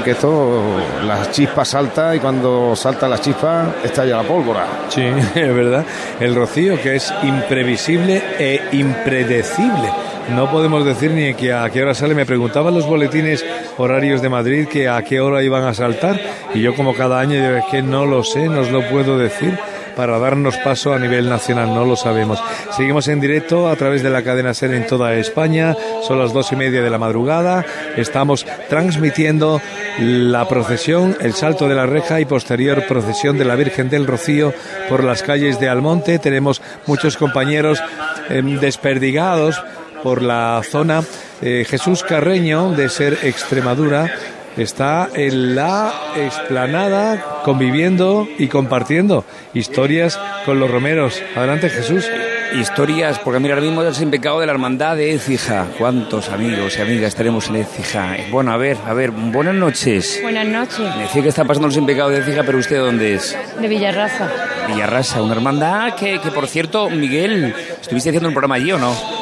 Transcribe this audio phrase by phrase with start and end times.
[0.00, 4.66] Que esto, las chispas salta y cuando salta la chispa estalla la pólvora.
[4.88, 5.02] Sí,
[5.34, 5.84] es verdad.
[6.18, 9.90] El rocío que es imprevisible e impredecible.
[10.30, 12.14] No podemos decir ni que a qué hora sale.
[12.14, 13.44] Me preguntaban los boletines
[13.76, 16.18] horarios de Madrid que a qué hora iban a saltar
[16.54, 19.58] y yo como cada año es que no lo sé, no os lo puedo decir
[19.96, 22.42] para darnos paso a nivel nacional, no lo sabemos.
[22.76, 26.52] Seguimos en directo a través de la cadena SER en toda España, son las dos
[26.52, 27.64] y media de la madrugada,
[27.96, 29.60] estamos transmitiendo
[29.98, 34.54] la procesión, el salto de la reja y posterior procesión de la Virgen del Rocío
[34.88, 36.18] por las calles de Almonte.
[36.18, 37.82] Tenemos muchos compañeros
[38.28, 39.62] em, desperdigados
[40.02, 41.02] por la zona.
[41.40, 44.12] Eh, Jesús Carreño, de Ser Extremadura,
[44.56, 51.22] está en la explanada conviviendo y compartiendo historias con los romeros.
[51.34, 52.08] Adelante Jesús.
[52.54, 55.68] Historias, porque mira, ahora mismo es el pecado de la hermandad de Écija.
[55.78, 58.14] ¿Cuántos amigos y amigas tenemos en Écija?
[58.30, 60.18] Bueno, a ver, a ver, buenas noches.
[60.20, 60.96] Buenas noches.
[60.96, 63.34] Me decía que está pasando el sin pecado de Écija, pero ¿usted dónde es?
[63.58, 64.28] De Villarraza.
[64.68, 69.21] Villarraza, una hermandad que, que por cierto, Miguel, ¿estuviste haciendo un programa allí o no?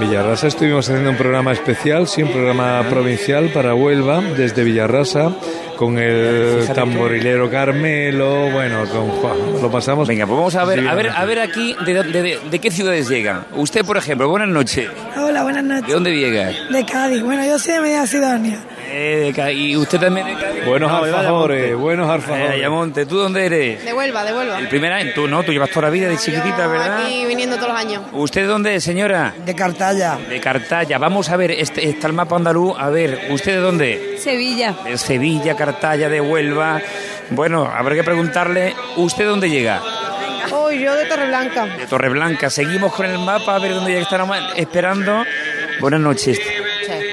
[0.00, 5.32] Villarrasa estuvimos haciendo un programa especial, sí, un programa provincial para Huelva, desde Villarrasa,
[5.76, 10.06] con el tamborilero Carmelo, bueno, con Juan, lo pasamos.
[10.06, 13.08] Venga, pues vamos a ver, a ver, a ver aquí de, de- de qué ciudades
[13.08, 13.44] llega.
[13.56, 14.88] Usted, por ejemplo, buenas noches.
[15.16, 15.86] Hola, buenas noches.
[15.86, 16.50] ¿De dónde llega?
[16.70, 17.22] De Cádiz.
[17.22, 18.58] Bueno, yo soy de Medina Sidonia.
[18.88, 20.64] Eh, de ¿Y usted también de Cádiz?
[20.64, 22.50] Buenos No, de alfajores, buenos Eh, alfajores.
[22.50, 23.84] Ayamonte, ¿tú dónde eres?
[23.84, 24.58] De Huelva, de Huelva.
[24.58, 27.04] El primer año, tú no, tú llevas toda la vida de chiquitita, Yo ¿verdad?
[27.04, 28.02] Aquí viniendo todos los años.
[28.12, 29.34] ¿Usted dónde es, señora?
[29.44, 30.18] De Cartaya.
[30.28, 30.98] De Cartaya.
[30.98, 32.74] Vamos a ver, este, está el mapa andaluz.
[32.78, 34.16] A ver, ¿usted de dónde?
[34.18, 34.74] Sevilla.
[34.84, 36.80] De Sevilla, Cartaya, de Huelva.
[37.30, 39.82] Bueno, habrá que preguntarle, ¿usted de dónde llega?
[40.52, 41.66] Oh, yo de Torreblanca.
[41.66, 42.50] De Torreblanca.
[42.50, 45.24] Seguimos con el mapa, a ver dónde ya están esperando.
[45.80, 46.40] Buenas noches.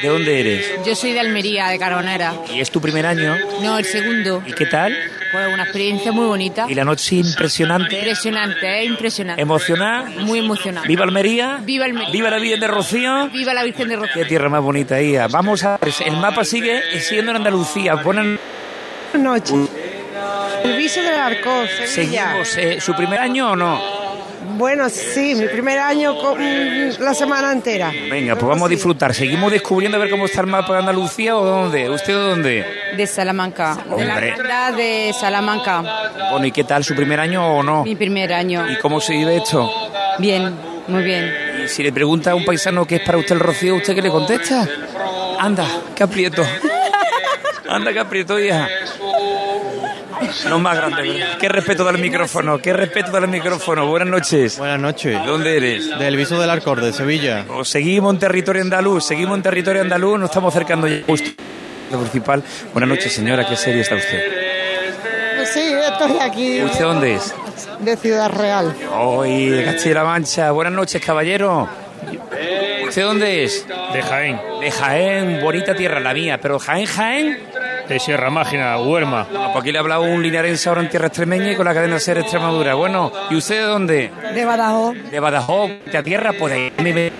[0.04, 0.66] ¿De dónde eres?
[0.86, 2.34] Yo soy de Almería, de Carbonera.
[2.54, 3.38] ¿Y es tu primer año?
[3.62, 4.44] No, el segundo.
[4.46, 4.94] ¿Y qué tal?
[5.32, 6.66] Pues una experiencia muy bonita.
[6.68, 7.96] ¿Y la noche impresionante?
[8.00, 8.84] Impresionante, ¿eh?
[8.84, 9.42] Impresionante.
[9.42, 10.04] ¿Emocionada?
[10.20, 10.90] Muy emocionante.
[10.90, 11.60] ¿Viva Almería?
[11.64, 12.12] Viva Almería.
[12.12, 13.30] ¿Viva la Virgen de Rocío?
[13.30, 14.14] Viva la Virgen de Rocío.
[14.14, 15.28] Qué tierra más bonita, Ia.
[15.28, 17.96] Vamos a ver, el mapa sigue siendo en Andalucía.
[17.96, 18.26] Buenas
[19.14, 19.70] Buenas noches.
[20.66, 22.44] El viso del Arcos, Sevilla.
[22.44, 22.58] Seguimos.
[22.58, 24.03] eh, ¿Su primer año o no?
[24.58, 26.38] Bueno, sí, mi primer año con
[27.00, 27.92] la semana entera.
[28.10, 29.14] Venga, pues vamos a disfrutar.
[29.14, 31.90] Seguimos descubriendo a ver cómo está el mapa de Andalucía o dónde.
[31.90, 32.66] ¿Usted dónde?
[32.96, 33.76] De Salamanca.
[33.98, 34.30] De la Hombre.
[34.30, 35.84] hermandad de Salamanca.
[36.32, 37.84] Bueno, ¿y qué tal su primer año o no?
[37.84, 38.70] Mi primer año.
[38.70, 39.72] ¿Y cómo se vive esto?
[40.20, 40.54] Bien,
[40.88, 41.34] muy bien.
[41.66, 44.02] Y si le pregunta a un paisano qué es para usted el rocío, ¿usted qué
[44.02, 44.68] le contesta?
[45.40, 45.66] Anda,
[45.96, 46.44] qué aprieto.
[47.70, 48.68] Anda, qué aprieto, hija.
[50.50, 51.38] No más grande, ¿verdad?
[51.40, 53.88] Qué respeto del micrófono, qué respeto del micrófono.
[53.88, 54.58] Buenas noches.
[54.58, 55.18] Buenas noches.
[55.26, 55.98] ¿Dónde eres?
[56.00, 57.46] Del Viso del Arcor, de Sevilla.
[57.50, 61.30] O seguimos en territorio andaluz, seguimos en territorio andaluz, nos estamos acercando ya justo
[61.92, 62.44] lo principal.
[62.74, 64.22] Buenas noches, señora, ¿qué serie está usted?
[65.54, 66.62] Sí, estoy aquí.
[66.64, 67.34] ¿Usted dónde es?
[67.80, 68.74] De Ciudad Real.
[68.96, 70.52] Hoy de Castilla-La Mancha.
[70.52, 71.68] Buenas noches, caballero.
[72.88, 73.66] ¿Usted dónde es?
[73.94, 77.40] De Jaén, De Jaén, bonita tierra la mía, pero Jaén, Jaén.
[77.88, 81.08] De Sierra Mágina, Huerma, Ah, pues aquí le ha hablado un linarense ahora en tierra
[81.08, 82.74] extremeña y con la cadena Ser Extremadura.
[82.76, 84.12] Bueno, ¿y usted de dónde?
[84.34, 84.96] De Badajoz.
[85.12, 87.12] De Badajoz, de tierra, pues de ahí me ve.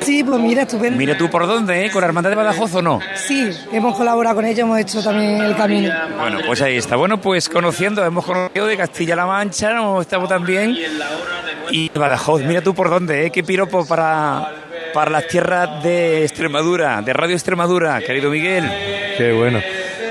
[0.00, 0.98] Sí, pues mira, estupendo.
[0.98, 1.90] Mira tú por dónde, ¿eh?
[1.90, 3.00] ¿Con la hermandad de Badajoz o no?
[3.14, 5.90] Sí, hemos colaborado con ellos, hemos hecho también el camino.
[6.18, 6.96] Bueno, pues ahí está.
[6.96, 10.02] Bueno, pues conociendo, hemos conocido de Castilla-La Mancha, ¿no?
[10.02, 10.76] estamos también.
[11.70, 13.30] Y Badajoz, mira tú por dónde, ¿eh?
[13.30, 14.50] Qué piropo para,
[14.94, 18.64] para las tierras de Extremadura, de Radio Extremadura, querido Miguel.
[19.18, 19.60] Qué bueno.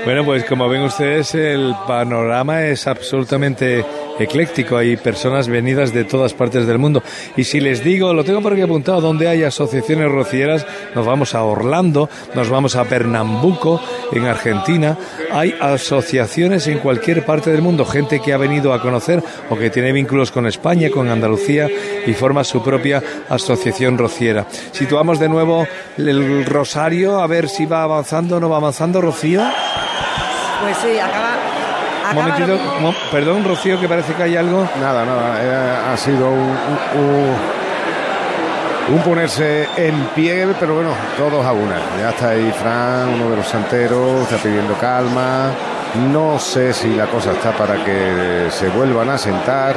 [0.04, 3.82] Bueno, pues como ven ustedes, el panorama es absolutamente
[4.18, 4.76] ecléctico.
[4.76, 7.02] Hay personas venidas de todas partes del mundo.
[7.36, 11.34] Y si les digo, lo tengo por aquí apuntado, donde hay asociaciones rocieras, nos vamos
[11.34, 13.80] a Orlando, nos vamos a Pernambuco,
[14.12, 14.96] en Argentina.
[15.32, 19.70] Hay asociaciones en cualquier parte del mundo, gente que ha venido a conocer o que
[19.70, 21.68] tiene vínculos con España, con Andalucía
[22.06, 24.46] y forma su propia asociación rociera.
[24.72, 25.66] Situamos de nuevo
[25.96, 29.42] el rosario, a ver si va avanzando o no va avanzando, Rocío.
[30.62, 31.53] Pues sí, acaba.
[32.10, 34.68] Un momentito, mo- perdón, Rocío, que parece que hay algo.
[34.80, 36.56] Nada, nada, eh, ha sido un,
[36.96, 37.36] un-
[38.96, 41.76] un ponerse en pie, pero bueno, todos a una.
[41.98, 45.50] Ya está ahí Fran, uno de los santeros, está pidiendo calma.
[46.12, 49.74] No sé si la cosa está para que se vuelvan a sentar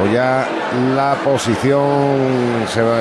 [0.00, 0.46] o ya
[0.94, 2.96] la posición se va,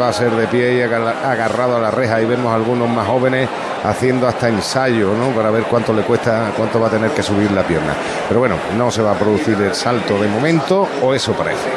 [0.00, 2.88] va a ser de pie y agarra- agarrado a la reja y vemos a algunos
[2.88, 3.48] más jóvenes
[3.84, 5.28] haciendo hasta ensayo, ¿no?
[5.36, 7.92] Para ver cuánto le cuesta, cuánto va a tener que subir la pierna.
[8.28, 11.68] Pero bueno, no se va a producir el salto de momento, o eso parece.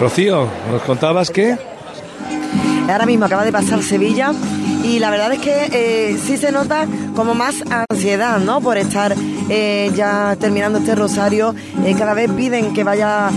[0.00, 1.56] Rocío, ¿nos contabas qué?
[2.90, 4.32] Ahora mismo acaba de pasar Sevilla
[4.88, 8.60] y la verdad es que eh, sí se nota como más ansiedad, ¿no?
[8.60, 9.14] Por estar
[9.50, 11.54] eh, ya terminando este rosario.
[11.84, 13.28] Eh, cada vez piden que vaya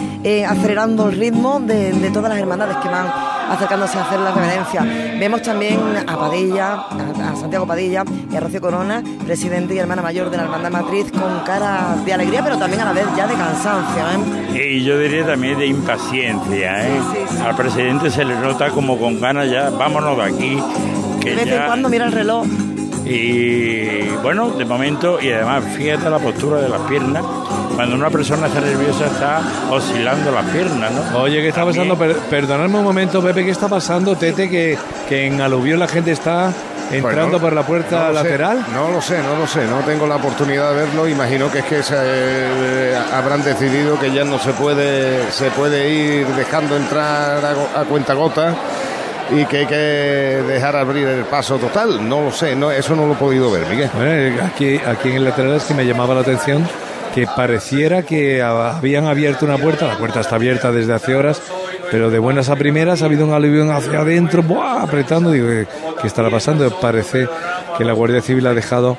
[0.48, 3.08] acelerando el ritmo de, de todas las hermandades que van
[3.50, 4.82] acercándose a hacer la reverencia.
[5.20, 5.78] Vemos también
[6.08, 10.38] a Padilla, a, a Santiago Padilla y a Rocío Corona, presidente y hermana mayor de
[10.38, 14.04] la Hermandad Matriz, con cara de alegría, pero también a la vez ya de cansancio.
[14.56, 16.88] Y yo diría también de impaciencia.
[16.88, 17.02] ¿eh?
[17.46, 20.58] Al presidente se le nota como con ganas ya, vámonos de aquí.
[21.24, 22.46] De vez en cuando mira el reloj.
[23.06, 27.24] Y bueno, de momento, y además fíjate la postura de las piernas.
[27.76, 29.42] Cuando una persona está nerviosa está
[29.72, 31.20] oscilando las piernas, ¿no?
[31.20, 31.98] Oye, ¿qué está pasando?
[31.98, 34.50] Per- perdonadme un momento, Pepe, ¿qué está pasando, Tete?
[34.50, 34.78] Que,
[35.10, 36.52] que en Aluvión la gente está
[36.92, 38.66] entrando Pues no- por la puerta no lo sé, lateral.
[38.74, 41.08] no lo sé, no lo sé, no tengo la oportunidad de verlo.
[41.08, 45.90] Imagino que es que se, eh, habrán decidido que ya no se puede, se puede
[45.90, 47.44] ir dejando entrar
[47.76, 48.54] a cuenta gota
[49.32, 52.08] y que hay que dejar abrir el paso total.
[52.08, 53.90] No lo sé, no, eso no lo he podido ver, Miguel.
[53.94, 56.68] Bueno, eh, aquí, aquí en el lateral es que me llamaba la atención
[57.14, 61.42] que pareciera que habían abierto una puerta, la puerta está abierta desde hace horas,
[61.92, 64.84] pero de buenas a primeras ha habido un aluvión hacia adentro, ¡buah!
[64.84, 65.68] apretando, digo, ¿qué,
[66.02, 66.70] qué estará pasando?
[66.80, 67.28] Parece
[67.78, 68.98] que la Guardia Civil ha dejado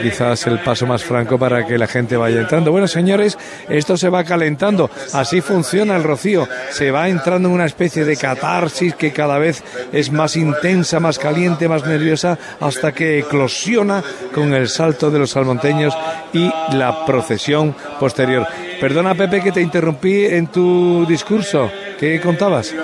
[0.00, 2.70] quizás el paso más franco para que la gente vaya entrando.
[2.70, 3.38] Bueno, señores,
[3.68, 4.90] esto se va calentando.
[5.12, 6.48] Así funciona el rocío.
[6.70, 9.62] Se va entrando en una especie de catarsis que cada vez
[9.92, 14.02] es más intensa, más caliente, más nerviosa, hasta que eclosiona
[14.34, 15.96] con el salto de los salmonteños
[16.32, 18.46] y la procesión posterior.
[18.80, 21.70] Perdona, Pepe, que te interrumpí en tu discurso.
[21.98, 22.74] ¿Qué contabas?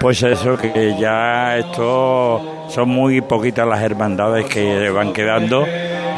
[0.00, 5.66] Pues eso, que ya esto son muy poquitas las hermandades que van quedando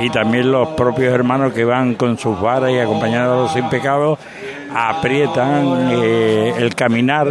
[0.03, 4.19] y también los propios hermanos que van con sus varas y acompañados sin pecado
[4.75, 7.29] aprietan eh, el caminar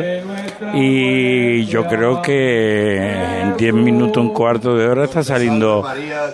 [0.73, 2.97] y yo creo que
[3.41, 5.85] en 10 minutos, un cuarto de hora está saliendo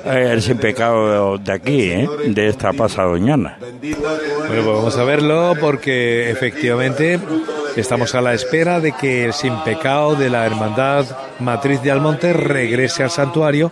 [0.05, 2.09] eh, el sin pecado de aquí, ¿eh?
[2.27, 3.57] de esta pasadoñana.
[3.59, 7.19] Bueno, pues vamos a verlo porque efectivamente
[7.75, 11.05] estamos a la espera de que el sin pecado de la Hermandad
[11.39, 13.71] Matriz de Almonte regrese al santuario,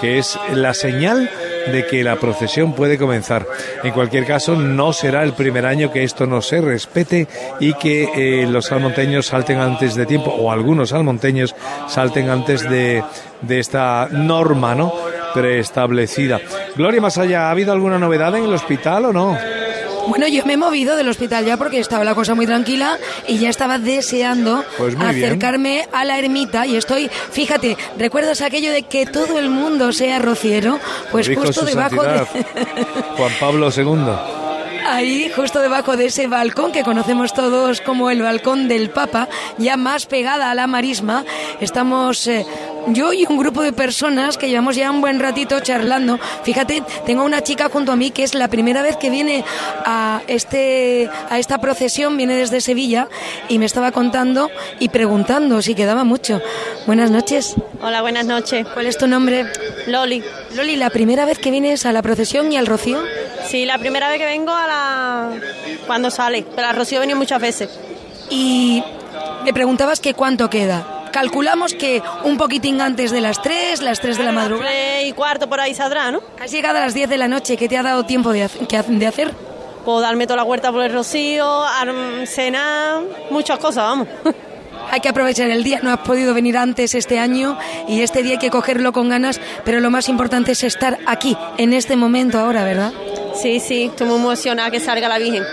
[0.00, 1.30] que es la señal
[1.66, 3.46] de que la procesión puede comenzar.
[3.82, 7.26] En cualquier caso, no será el primer año que esto no se respete
[7.60, 11.54] y que eh, los salmonteños salten antes de tiempo, o algunos salmonteños
[11.88, 13.02] salten antes de,
[13.42, 14.92] de esta norma, ¿no?
[15.32, 16.40] preestablecida.
[16.76, 19.36] Gloria, más allá, ¿ha habido alguna novedad en el hospital o no?
[20.08, 22.98] Bueno, yo me he movido del hospital ya porque estaba la cosa muy tranquila
[23.28, 25.08] y ya estaba deseando Pues bien.
[25.08, 30.18] acercarme a la ermita y estoy, fíjate, ¿recuerdas aquello de que todo el mundo sea
[30.18, 30.78] rociero?
[31.12, 32.18] Pues justo debajo de...
[33.16, 34.40] Juan Pablo II.
[34.88, 39.76] Ahí, justo debajo de ese balcón que conocemos todos como el balcón del Papa, ya
[39.76, 41.24] más pegada a la marisma,
[41.60, 42.44] estamos eh,
[42.88, 46.18] yo y un grupo de personas que llevamos ya un buen ratito charlando.
[46.42, 49.44] Fíjate, tengo una chica junto a mí que es la primera vez que viene
[49.84, 53.08] a este a esta procesión, viene desde Sevilla
[53.48, 56.40] y me estaba contando y preguntando si quedaba mucho.
[56.86, 57.54] Buenas noches.
[57.82, 58.66] Hola, buenas noches.
[58.72, 59.46] ¿Cuál es tu nombre?
[59.86, 60.22] Loli.
[60.54, 63.02] Loli, ¿la primera vez que vienes a la procesión y al rocío?
[63.46, 65.30] Sí, la primera vez que vengo a la...
[65.86, 67.70] cuando sale, pero a Rocío he venido muchas veces.
[68.28, 68.82] Y
[69.44, 70.99] me preguntabas que cuánto queda.
[71.12, 75.02] Calculamos que un poquitín antes de las 3, las 3 de la madrugada.
[75.02, 76.20] Y cuarto por ahí saldrá, ¿no?
[76.40, 79.06] Has llegado a las 10 de la noche, ¿qué te ha dado tiempo de, de
[79.06, 79.32] hacer?
[79.84, 81.64] Puedo darme toda la huerta por el Rocío,
[82.26, 84.08] cenar, muchas cosas, vamos.
[84.90, 87.56] Hay que aprovechar el día, no has podido venir antes este año
[87.86, 91.36] y este día hay que cogerlo con ganas, pero lo más importante es estar aquí,
[91.58, 92.92] en este momento ahora, ¿verdad?
[93.40, 95.44] Sí, sí, estoy muy emocionada que salga la Virgen.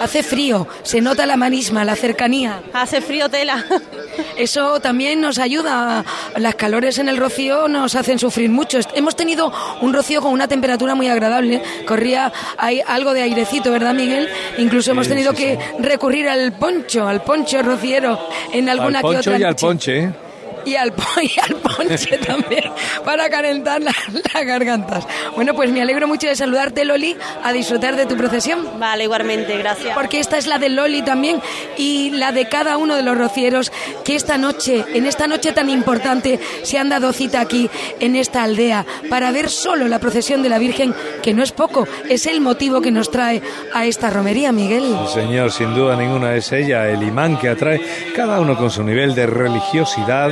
[0.00, 2.62] Hace frío, se nota la marisma, la cercanía.
[2.72, 3.64] Hace frío tela.
[4.36, 6.04] Eso también nos ayuda.
[6.36, 8.78] Las calores en el rocío nos hacen sufrir mucho.
[8.94, 11.62] Hemos tenido un rocío con una temperatura muy agradable.
[11.86, 14.28] Corría hay algo de airecito, ¿verdad, Miguel?
[14.58, 18.18] Incluso hemos tenido sí, que recurrir al poncho, al poncho rociero
[18.52, 19.66] en alguna al que poncho otra y al noche.
[19.66, 20.25] ponche, ¿eh?
[20.66, 20.92] Y al,
[21.22, 22.64] y al ponche también,
[23.04, 25.06] para calentar la- las gargantas.
[25.34, 28.78] Bueno, pues me alegro mucho de saludarte, Loli, a disfrutar de tu procesión.
[28.78, 29.94] Vale, igualmente, gracias.
[29.94, 31.40] Porque esta es la de Loli también
[31.78, 33.72] y la de cada uno de los rocieros
[34.04, 37.70] que esta noche, en esta noche tan importante, se han dado cita aquí
[38.00, 41.86] en esta aldea para ver solo la procesión de la Virgen, que no es poco,
[42.08, 43.40] es el motivo que nos trae
[43.72, 44.96] a esta romería, Miguel.
[45.06, 47.80] Sí, señor, sin duda ninguna es ella el imán que atrae
[48.16, 50.30] cada uno con su nivel de religiosidad,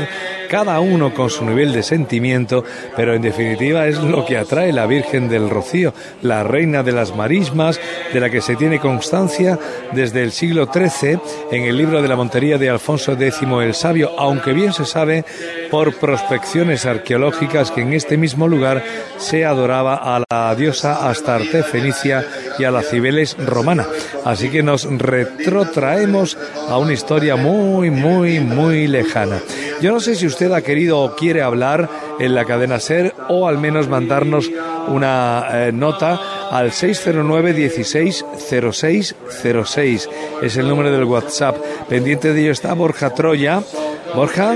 [0.48, 2.64] cada uno con su nivel de sentimiento,
[2.96, 7.14] pero en definitiva es lo que atrae la Virgen del Rocío, la reina de las
[7.14, 7.80] marismas,
[8.12, 9.58] de la que se tiene constancia
[9.92, 11.18] desde el siglo XIII
[11.50, 15.24] en el libro de la Montería de Alfonso X el Sabio, aunque bien se sabe
[15.70, 18.82] por prospecciones arqueológicas que en este mismo lugar
[19.16, 22.24] se adoraba a la diosa Astarte fenicia
[22.58, 23.86] y a la Cibeles romana.
[24.24, 26.38] Así que nos retrotraemos
[26.68, 29.40] a una historia muy, muy, muy lejana.
[29.80, 33.48] Yo no sé si usted ha querido o quiere hablar en la cadena SER o
[33.48, 34.50] al menos mandarnos
[34.88, 38.24] una eh, nota al 609 16
[38.72, 39.16] 06
[39.64, 40.10] 06.
[40.42, 41.56] Es el número del WhatsApp.
[41.88, 43.62] Pendiente de ello está Borja Troya.
[44.14, 44.54] Borja,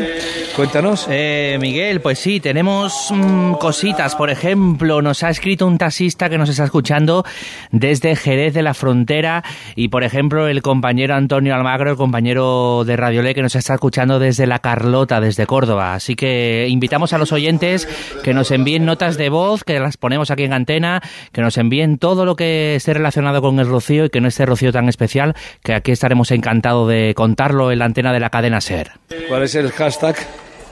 [0.55, 1.09] cuéntanos.
[1.11, 4.15] Eh, Miguel, pues sí, tenemos mm, cositas.
[4.15, 7.25] Por ejemplo, nos ha escrito un taxista que nos está escuchando
[7.73, 9.43] desde Jerez de la Frontera
[9.75, 13.75] y, por ejemplo, el compañero Antonio Almagro, el compañero de Radio Le, que nos está
[13.75, 15.95] escuchando desde La Carlota, desde Córdoba.
[15.95, 17.48] Así que invitamos a los oyentes
[18.23, 21.03] que nos envíen notas de voz, que las ponemos aquí en antena,
[21.33, 24.45] que nos envíen todo lo que esté relacionado con el rocío y que no esté
[24.47, 28.61] rocío tan especial, que aquí estaremos encantados de contarlo en la antena de la cadena
[28.61, 28.93] SER.
[29.29, 30.17] ¿Cuál es el hashtag?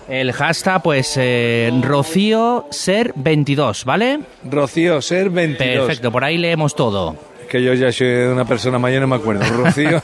[0.09, 4.21] El hashtag, pues, eh, Rocío Ser 22, ¿vale?
[4.45, 5.87] Rocío Ser 22.
[5.87, 7.17] Perfecto, por ahí leemos todo.
[7.49, 9.45] Que yo ya soy una persona mayor, no me acuerdo.
[9.57, 10.03] Rocío,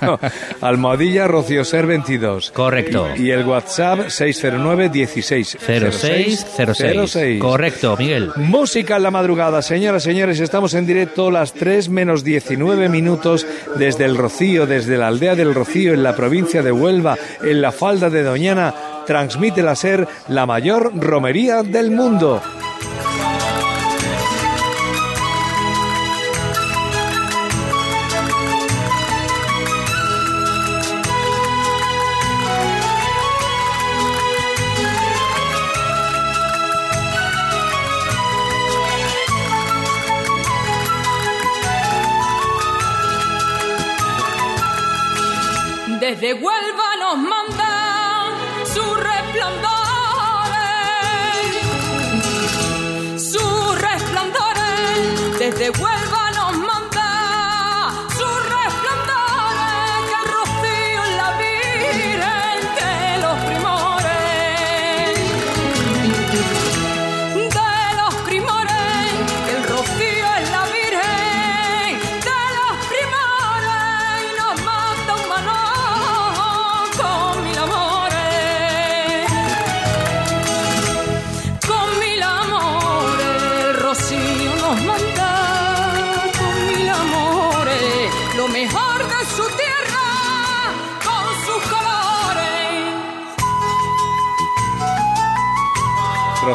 [0.61, 2.51] Almohadilla, Rocío Ser 22.
[2.53, 3.09] Correcto.
[3.17, 7.41] Y, y el WhatsApp 609 16 0606.
[7.41, 8.31] Correcto, Miguel.
[8.37, 13.47] Música en la madrugada, señoras, señores, estamos en directo las 3 menos 19 minutos
[13.77, 17.73] desde el Rocío, desde la aldea del Rocío, en la provincia de Huelva, en la
[17.73, 18.75] falda de Doñana.
[19.07, 22.41] Transmite la SER, la mayor romería del mundo.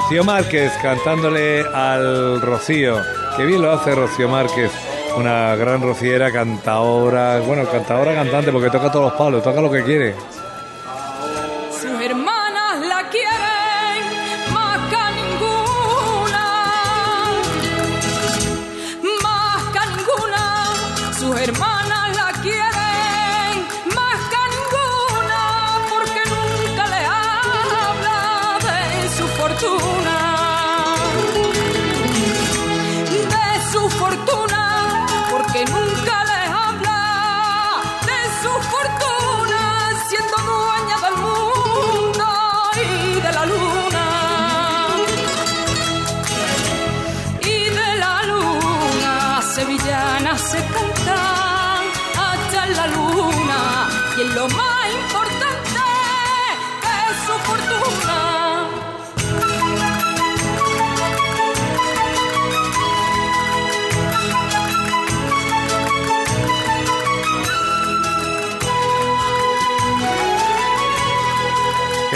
[0.07, 2.95] Rocío Márquez cantándole al Rocío.
[3.35, 4.71] Qué bien lo hace Rocío Márquez.
[5.17, 9.83] Una gran rociera, cantadora, bueno, cantadora, cantante, porque toca todos los palos, toca lo que
[9.83, 10.15] quiere.
[11.71, 16.45] Sus hermanas la quieren más que a ninguna,
[19.25, 21.13] más que a ninguna.
[21.19, 24.37] Sus hermanas la quieren más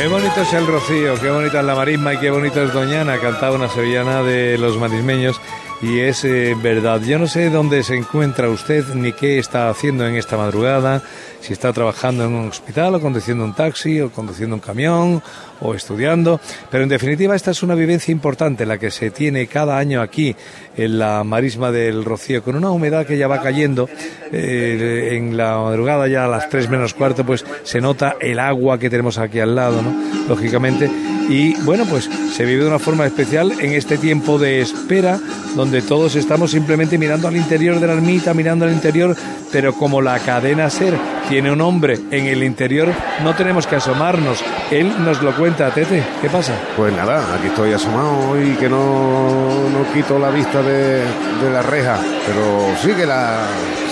[0.02, 3.20] Qué bonito es el Rocío, qué bonita es la marisma y qué bonito es Doñana,
[3.20, 5.40] cantaba una sevillana de los marismeños
[5.80, 7.02] y es eh, verdad.
[7.02, 11.04] Yo no sé dónde se encuentra usted ni qué está haciendo en esta madrugada,
[11.42, 15.22] si está trabajando en un hospital o conduciendo un taxi o conduciendo un camión
[15.60, 19.78] o estudiando, pero en definitiva esta es una vivencia importante la que se tiene cada
[19.78, 20.36] año aquí
[20.78, 23.90] en la marisma del Rocío con una humedad que ya va cayendo
[24.32, 28.80] eh, en la madrugada ya a las 3 menos cuarto pues se nota el agua
[28.80, 29.82] que tenemos aquí al lado.
[30.28, 30.90] Lógicamente
[31.32, 35.18] y bueno pues se vive de una forma especial en este tiempo de espera
[35.56, 39.16] donde todos estamos simplemente mirando al interior de la ermita, mirando al interior,
[39.52, 40.94] pero como la cadena SER
[41.30, 42.90] tiene un hombre en el interior,
[43.24, 44.44] no tenemos que asomarnos.
[44.70, 46.04] Él nos lo cuenta, Tete.
[46.22, 46.54] ¿Qué pasa?
[46.76, 51.62] Pues nada, aquí estoy asomado y que no, no quito la vista de, de la
[51.62, 53.46] reja, pero sigue la,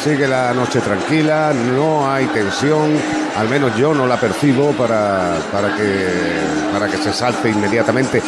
[0.03, 2.89] sigue la noche tranquila, no hay tensión,
[3.39, 6.07] al menos yo no la percibo para, para, que,
[6.73, 8.21] para que se salte inmediatamente.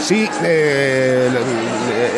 [0.00, 1.28] Sí, eh,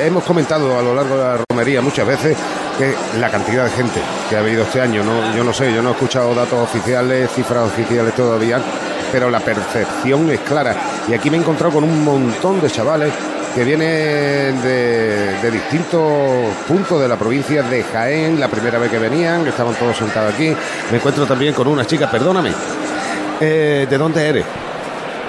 [0.05, 2.37] hemos comentado a lo largo de la romería muchas veces
[2.77, 3.99] que la cantidad de gente
[4.29, 7.31] que ha habido este año, no, yo no sé, yo no he escuchado datos oficiales,
[7.31, 8.61] cifras oficiales todavía,
[9.11, 10.77] pero la percepción es clara.
[11.09, 13.13] Y aquí me he encontrado con un montón de chavales
[13.55, 16.03] que vienen de, de distintos
[16.67, 20.35] puntos de la provincia de Jaén, la primera vez que venían, que estaban todos sentados
[20.35, 20.55] aquí.
[20.91, 22.51] Me encuentro también con una chica, perdóname,
[23.41, 24.45] eh, ¿de dónde eres?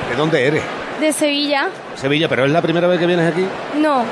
[0.10, 0.63] ¿De dónde eres?
[1.00, 1.67] De Sevilla.
[1.96, 3.46] Sevilla, pero es la primera vez que vienes aquí.
[3.79, 4.03] No,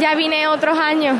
[0.00, 1.16] ya vine otros años.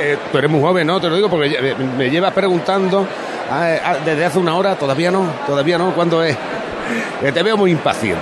[0.00, 1.00] Eh, tú eres muy joven, ¿no?
[1.00, 3.06] Te lo digo porque lle- me, llevas preguntando
[3.50, 6.36] ah, ah, desde hace una hora, todavía no, todavía no, ¿cuándo es?
[7.22, 8.20] Eh, te veo muy impaciente.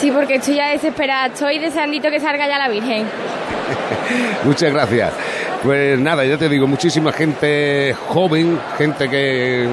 [0.00, 1.26] Sí, porque estoy ya desesperada.
[1.26, 3.04] Estoy deseandito que salga ya la Virgen.
[4.44, 5.12] Muchas gracias.
[5.62, 9.68] Pues nada, ya te digo, muchísima gente joven, gente que,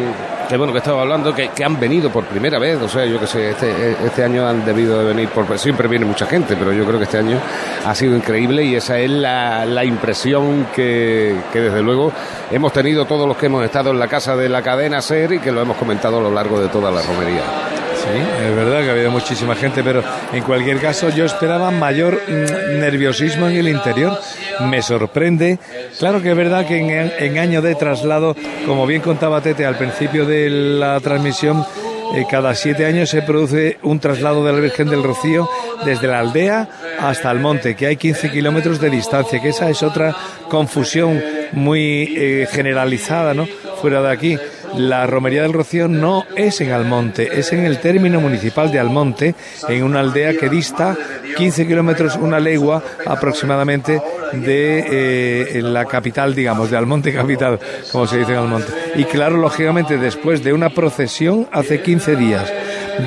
[0.58, 3.52] bueno, que estaba hablando, que, han venido por primera vez, o sea, yo que sé,
[3.52, 6.98] este, este año han debido de venir, por, siempre viene mucha gente, pero yo creo
[6.98, 7.40] que este año
[7.86, 12.12] ha sido increíble y esa es la, la impresión que desde luego
[12.52, 15.40] hemos tenido todos los que hemos estado en la casa de la cadena SER y
[15.40, 17.67] que lo hemos comentado a lo largo de toda la romería.
[18.16, 22.80] Es verdad que ha habido muchísima gente, pero en cualquier caso yo esperaba mayor mm,
[22.80, 24.18] nerviosismo en el interior.
[24.62, 25.60] Me sorprende.
[26.00, 28.36] Claro que es verdad que en, en año de traslado,
[28.66, 31.66] como bien contaba Tete al principio de la transmisión,
[32.14, 35.50] eh, cada siete años se produce un traslado de la Virgen del Rocío
[35.84, 39.84] desde la aldea hasta el monte, que hay 15 kilómetros de distancia, que esa es
[39.84, 40.16] otra
[40.50, 41.22] confusión
[41.52, 43.48] muy eh, generalizada, ¿no?
[43.82, 44.38] Fuera de aquí.
[44.76, 49.36] La romería del Rocío no es en Almonte, es en el término municipal de Almonte,
[49.68, 50.96] en una aldea que dista
[51.36, 54.02] 15 kilómetros, una legua aproximadamente
[54.34, 57.60] de eh, la capital, digamos, de Almonte capital,
[57.92, 58.72] como se dice en Almonte.
[58.96, 62.52] Y claro, lógicamente, después de una procesión hace 15 días,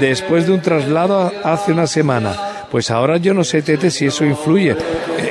[0.00, 4.24] después de un traslado hace una semana, pues ahora yo no sé, Tete, si eso
[4.24, 4.70] influye.
[4.72, 4.76] Eh,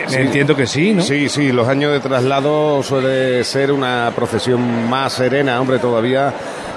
[0.10, 0.16] Sí.
[0.18, 1.04] Entiendo que sí, ¿no?
[1.04, 6.34] Sí, sí, los años de traslado suele ser una procesión más serena, hombre, todavía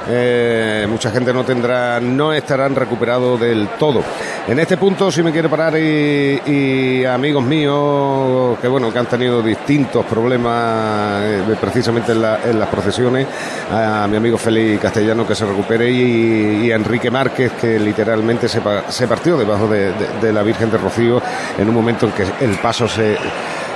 [0.09, 4.03] eh, mucha gente no tendrá, no estarán recuperados del todo.
[4.49, 9.41] En este punto, si me quiere parar y, amigos míos que bueno, que han tenido
[9.41, 13.27] distintos problemas eh, precisamente en, la- en las procesiones,
[13.71, 18.61] a mi amigo Félix Castellano que se recupere y, a Enrique Márquez que literalmente se,
[18.61, 21.23] pa- se partió debajo de, de- de la Virgen de Rocío
[21.57, 23.17] en un momento en que el paso se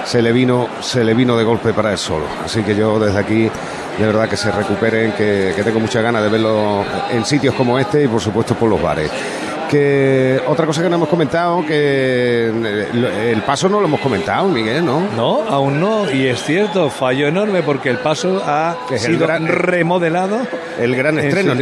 [0.04, 2.26] se le vino se le vino de golpe para él solo.
[2.44, 3.50] Así que yo desde aquí
[3.98, 7.76] de verdad que se recuperen que, que tengo muchas ganas de verlo en sitios como
[7.78, 9.10] este y por supuesto por los bares
[9.70, 14.48] que otra cosa que no hemos comentado que eh, el paso no lo hemos comentado
[14.48, 18.98] Miguel no No, aún no, y es cierto, fallo enorme porque el paso ha el
[18.98, 20.38] sido gran- remodelado.
[20.78, 21.54] el gran En estreno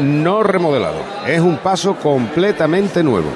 [0.00, 0.96] no remodelado
[1.26, 3.28] es un paso completamente nuevo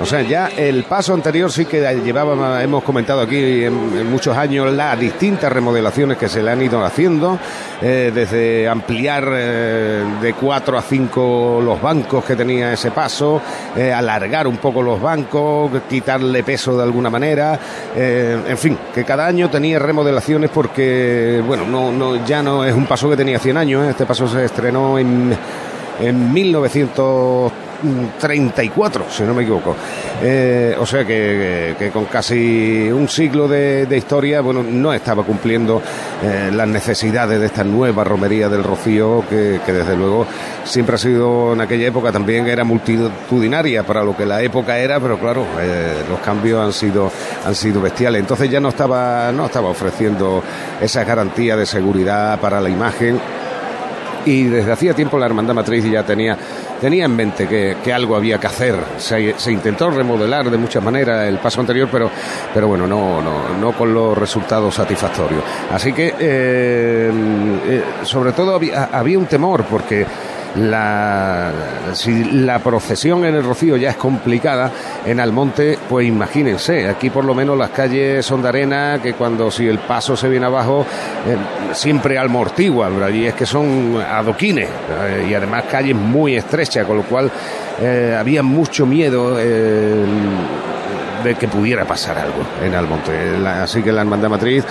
[0.00, 4.72] o sea, ya el paso anterior sí que llevaba, hemos comentado aquí en, muchos años
[4.72, 7.38] las distintas remodelaciones que se le han ido haciendo,
[7.80, 13.40] eh, desde ampliar eh, de cuatro a cinco los bancos que tenía ese paso,
[13.76, 17.58] eh, alargar un poco los bancos, quitarle peso de alguna manera,
[17.94, 22.86] en fin, que cada año tenía remodelaciones porque, bueno, no, no, ya no es un
[22.86, 25.36] paso que tenía 100 años, este paso se estrenó en,
[26.00, 26.32] en
[27.82, 29.76] 1934, si no me equivoco.
[30.22, 35.80] Eh, o sea que, con casi un siglo de, historia, bueno, no estaba cumpliendo
[36.22, 40.26] eh, las necesidades de esta nueva romería del Rocío, que, que desde luego
[40.64, 44.98] siempre ha sido en aquella época también era multitudinaria para lo que la época era,
[44.98, 47.10] pero claro, eh, los cambios han sido
[47.44, 48.20] han sido bestiales.
[48.20, 50.42] Entonces ya no estaba no estaba ofreciendo
[50.80, 53.20] esa garantía de seguridad para la imagen
[54.26, 56.36] y desde hacía tiempo la Hermandad Matriz ya tenía,
[56.80, 58.76] tenía en mente que, que algo había que hacer.
[58.98, 62.10] Se, se intentó remodelar de muchas maneras el paso anterior, pero,
[62.52, 65.42] pero bueno, no, no, no con los resultados satisfactorios.
[65.72, 67.12] Así que, eh,
[67.66, 70.06] eh, sobre todo, había, había un temor porque
[70.56, 71.52] la,
[71.92, 74.70] si la procesión en el Rocío ya es complicada,
[75.04, 79.50] en Almonte, pues imagínense, aquí por lo menos las calles son de arena, que cuando
[79.50, 80.86] si el paso se viene abajo,
[81.26, 81.36] eh,
[81.72, 86.98] siempre amortigua, pero allí es que son adoquines eh, y además calles muy estrechas, con
[86.98, 87.30] lo cual
[87.80, 89.36] eh, había mucho miedo.
[91.24, 93.12] Eh, de que pudiera pasar algo en Almonte.
[93.46, 94.64] Así que la Hermandad Matriz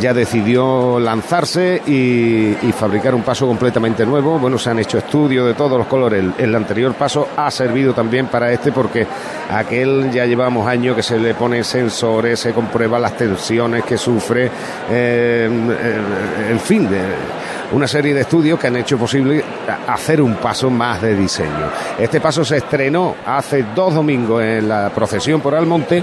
[0.00, 4.38] ya decidió lanzarse y, fabricar un paso completamente nuevo.
[4.38, 6.24] Bueno, se han hecho estudios de todos los colores.
[6.38, 9.06] El, anterior paso ha servido también para este porque
[9.50, 14.46] aquel ya llevamos años que se le pone sensores, se comprueba las tensiones que sufre,
[14.46, 17.37] eh, eh, en fin, de-
[17.72, 19.42] una serie de estudios que han hecho posible
[19.86, 21.70] hacer un paso más de diseño.
[21.98, 26.02] Este paso se estrenó hace dos domingos en la procesión por Almonte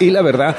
[0.00, 0.54] y la verdad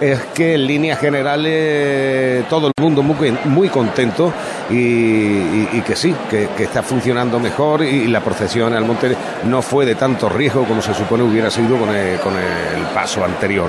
[0.00, 4.32] es que en líneas generales todo el mundo muy, muy contento
[4.70, 9.94] y, que sí, que, está funcionando mejor y, la procesión al monte no fue de
[9.94, 13.68] tanto riesgo como se supone hubiera sido con el, con el paso anterior.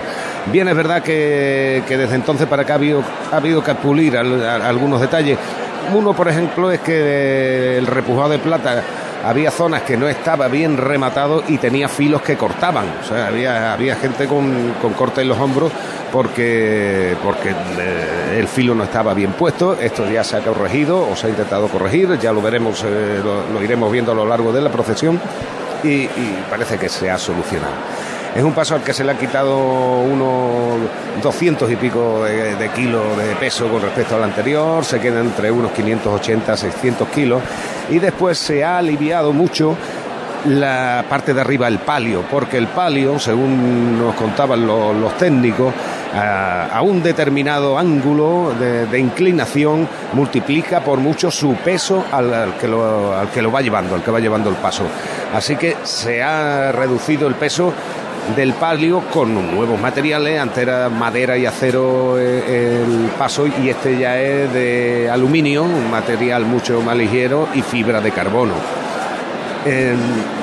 [0.52, 4.16] Bien, es verdad que, que desde entonces para acá ha habido, ha habido que pulir
[4.18, 5.38] algunos detalles.
[5.94, 8.84] Uno, por ejemplo, es que el repujado de plata
[9.24, 12.86] había zonas que no estaba bien rematado y tenía filos que cortaban.
[13.02, 15.72] O sea, había, había gente con, con corte en los hombros
[16.12, 19.78] porque, porque eh, el filo no estaba bien puesto.
[19.80, 22.18] Esto ya se ha corregido o se ha intentado corregir.
[22.20, 25.20] Ya lo veremos, eh, lo, iremos viendo a lo largo de la procesión
[25.84, 26.08] y
[26.50, 27.74] parece que se ha solucionado.
[28.36, 30.80] Es un paso al que se le ha quitado unos
[31.22, 35.72] 200 y pico de, kilos de peso con respecto al anterior, se queda entre unos
[35.72, 37.42] 580 600 kilos
[37.90, 39.76] y después se ha aliviado mucho
[40.46, 45.74] la parte de arriba, el palio, porque el palio, según nos contaban los, técnicos,
[46.14, 53.30] a, un determinado ángulo de, inclinación multiplica por mucho su peso al que lo, al
[53.30, 54.86] que lo va llevando, al que va llevando el paso.
[55.34, 57.74] Así que se ha reducido el peso
[58.36, 63.98] del palio con nuevos materiales, antes era madera y acero eh, el paso y este
[63.98, 68.54] ya es de aluminio, un material mucho más ligero y fibra de carbono.
[69.66, 69.94] Eh,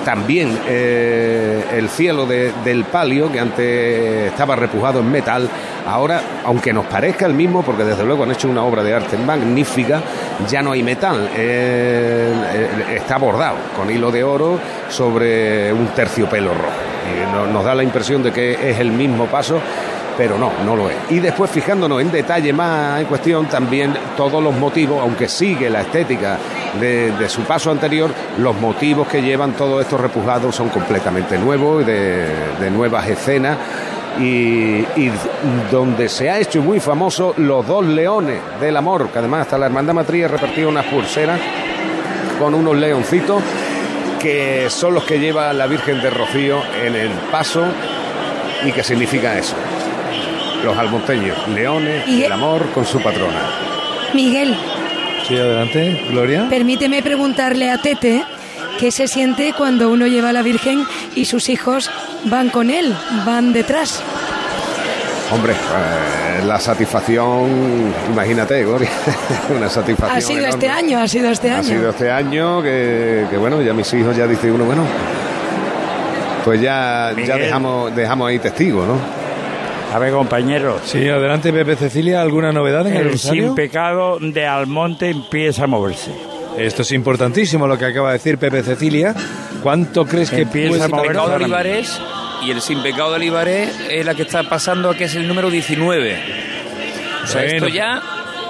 [0.04, 5.48] también eh, el cielo de- del palio, que antes estaba repujado en metal,
[5.86, 9.16] ahora, aunque nos parezca el mismo, porque desde luego han hecho una obra de arte
[9.18, 10.00] magnífica,
[10.48, 12.32] ya no hay metal, eh,
[12.94, 16.87] está bordado con hilo de oro sobre un terciopelo rojo.
[17.32, 19.60] No- nos da la impresión de que es el mismo paso
[20.16, 20.96] pero no, no lo es.
[21.10, 25.82] Y después fijándonos en detalle más en cuestión, también todos los motivos, aunque sigue la
[25.82, 26.36] estética
[26.80, 32.26] de, su paso anterior, los motivos que llevan todos estos repujados son completamente nuevos, de,
[32.58, 33.56] de nuevas escenas.
[34.20, 34.84] Y,
[35.70, 39.66] donde se ha hecho muy famoso los dos leones del amor, que además hasta la
[39.66, 41.38] Hermandad Matriz ha repartido unas pulseras
[42.40, 43.40] con unos leoncitos
[44.20, 47.64] que son los que lleva la Virgen de Rocío en el paso
[48.64, 49.54] y que significa eso.
[50.64, 53.40] Los almonteños, leones, Y- el amor con su patrona.
[54.14, 54.56] Miguel,
[55.26, 56.46] Sí, adelante, Gloria.
[56.48, 58.24] permíteme preguntarle a Tete
[58.78, 61.90] qué se siente cuando uno lleva a la Virgen y sus hijos
[62.24, 62.94] van con él,
[63.26, 64.02] van detrás.
[65.30, 68.88] Hombre, eh, la satisfacción, imagínate, Gloria,
[69.56, 70.16] una satisfacción.
[70.18, 71.64] Ha sido este año, ha sido este Ha año.
[71.68, 74.84] sido este año que, que, bueno, ya mis hijos ya dicen uno, bueno,
[76.44, 78.94] pues ya, ya dejamos, dejamos ahí testigos, ¿no?
[79.94, 80.80] A ver, compañeros.
[80.86, 83.42] Sí, adelante, Pepe Cecilia, ¿alguna novedad en el, El Rosario?
[83.44, 86.10] sin pecado de Almonte empieza a moverse.
[86.56, 89.14] Esto es importantísimo lo que acaba de decir Pepe Cecilia.
[89.62, 91.56] ¿Cuánto crees que Empieza a mover pecado de ahora mismo.
[91.56, 92.00] Olivares
[92.42, 95.50] y el sin pecado de Olivares es la que está pasando que es el número
[95.50, 96.18] 19.
[97.24, 97.56] O sea, Bueno.
[97.56, 98.02] esto ya,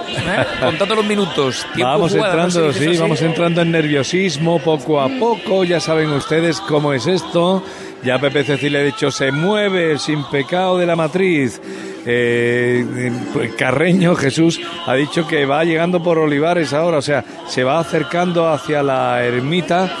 [0.09, 0.45] ¿eh?
[0.59, 5.01] contando los minutos, tiempo Vamos jugada, ¿no se entrando, sí, vamos entrando en nerviosismo poco
[5.01, 5.63] a poco.
[5.63, 7.63] Ya saben ustedes cómo es esto.
[8.03, 11.61] Ya Pepe Cecilia ha dicho, se mueve el sin pecado de la matriz.
[12.05, 17.65] Eh, eh, Carreño Jesús ha dicho que va llegando por Olivares ahora, o sea, se
[17.65, 19.91] va acercando hacia la ermita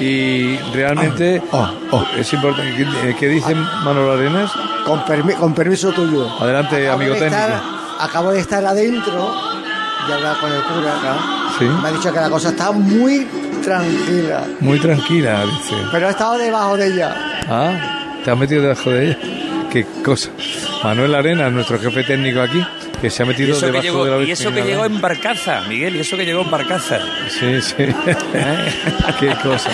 [0.00, 1.42] y realmente
[2.16, 2.86] es importante.
[3.02, 4.50] ¿Qué- ¿Qué dice Manuel Arenas?
[4.84, 6.28] Con, permi- con permiso tuyo.
[6.40, 7.36] Adelante, Acabo amigo técnico.
[7.36, 7.60] estar-
[8.00, 9.32] acabo de estar adentro
[10.08, 11.16] y hablar con el cura acá.
[11.58, 11.64] Sí.
[11.64, 13.26] Me ha dicho que la cosa está muy
[13.62, 14.44] tranquila.
[14.60, 15.74] Muy tranquila, dice.
[15.90, 17.14] Pero he estado debajo de ella.
[17.48, 17.72] Ah,
[18.24, 19.18] te has metido debajo de ella.
[19.70, 20.30] Qué cosa.
[20.84, 22.64] Manuel Arena, nuestro jefe técnico aquí,
[23.00, 25.62] que se ha metido eso, debajo llegó, de la y eso que llegó en Barcaza,
[25.68, 26.98] Miguel, y eso que llegó en Barcaza.
[27.28, 27.76] Sí, sí.
[29.20, 29.70] Qué cosa.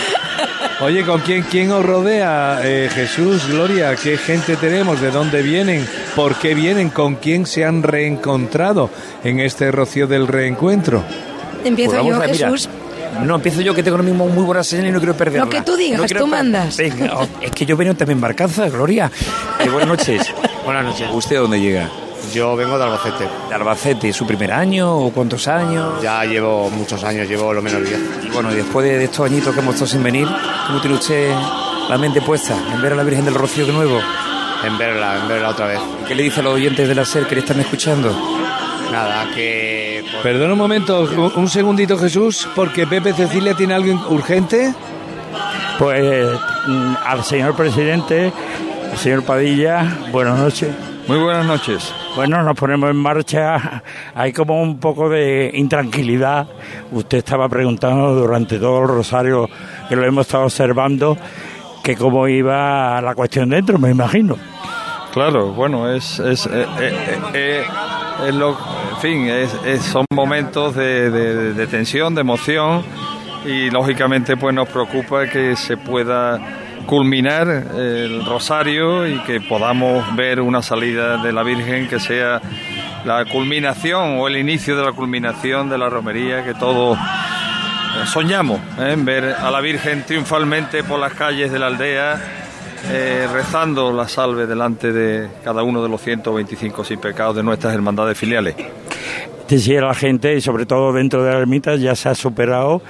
[0.80, 2.60] Oye, ¿con quién, quién os rodea?
[2.64, 5.00] Eh, Jesús, Gloria, ¿qué gente tenemos?
[5.00, 5.86] ¿De dónde vienen?
[6.16, 6.90] ¿Por qué vienen?
[6.90, 8.90] ¿Con quién se han reencontrado
[9.22, 11.02] en este rocío del reencuentro?
[11.64, 12.68] Empiezo Pues yo, a ver, mira, Jesús.
[13.22, 15.44] No, empiezo yo que tengo ahora mismo muy buena señal y no quiero perderla.
[15.44, 16.76] Lo que tú digas, No quiero tú mandas.
[16.76, 19.10] Venga, oh, es que yo vengo también en Barcaza, Gloria.
[19.60, 20.34] Eh, buenas noches.
[20.64, 21.08] Buenas noches.
[21.12, 21.90] ¿Usted dónde llega?
[22.34, 23.28] Yo vengo de Albacete.
[23.48, 24.12] ¿De Albacete?
[24.12, 26.02] ¿Su primer año o cuántos años?
[26.02, 28.00] Ya llevo muchos años, llevo lo menos 10.
[28.24, 30.26] Y bueno, y después de, de estos añitos que hemos estado sin venir,
[30.66, 31.32] ¿cómo tiene usted
[31.88, 34.00] la mente puesta en ver a la Virgen del Rocío de nuevo?
[34.64, 35.78] en verla, en verla otra vez.
[36.08, 38.10] ¿Qué le dice a los oyentes de la SER que le están escuchando?
[38.90, 40.02] Nada, que...
[40.10, 44.72] pues, Perdona un momento, un- un segundito Jesús, porque Pepe Cecilia tiene algo urgente.
[45.78, 46.26] Pues
[46.66, 48.32] mm, al señor presidente,
[48.90, 50.70] al señor Padilla, buenas noches.
[51.08, 51.92] Muy buenas noches.
[52.16, 53.82] Bueno, nos ponemos en marcha.
[54.14, 56.46] Hay como un poco de intranquilidad.
[56.92, 59.48] Usted estaba preguntando durante todo el rosario
[59.88, 61.16] que lo hemos estado observando
[61.82, 64.36] que cómo iba la cuestión dentro, me imagino.
[65.12, 67.62] Claro, bueno, es, es, eh, eh, eh,
[68.28, 71.10] eh, lo, en fin, es- es- son momentos de-
[71.54, 72.82] de tensión, de emoción
[73.44, 76.40] y lógicamente pues nos preocupa que se pueda
[76.86, 82.40] culminar el rosario y que podamos ver una salida de la Virgen que sea
[83.04, 88.60] la culminación o el inicio de la culminación de la romería que todos eh, soñamos,
[88.78, 88.92] ¿eh?
[88.92, 92.20] en ver a la Virgen triunfalmente por las calles de la aldea
[92.90, 97.74] eh, rezando la salve delante de cada uno de los 125 sin pecados de nuestras
[97.74, 98.56] hermandades filiales.
[99.48, 102.82] Decía la gente, y sobre todo dentro de la ermita, ya se ha superado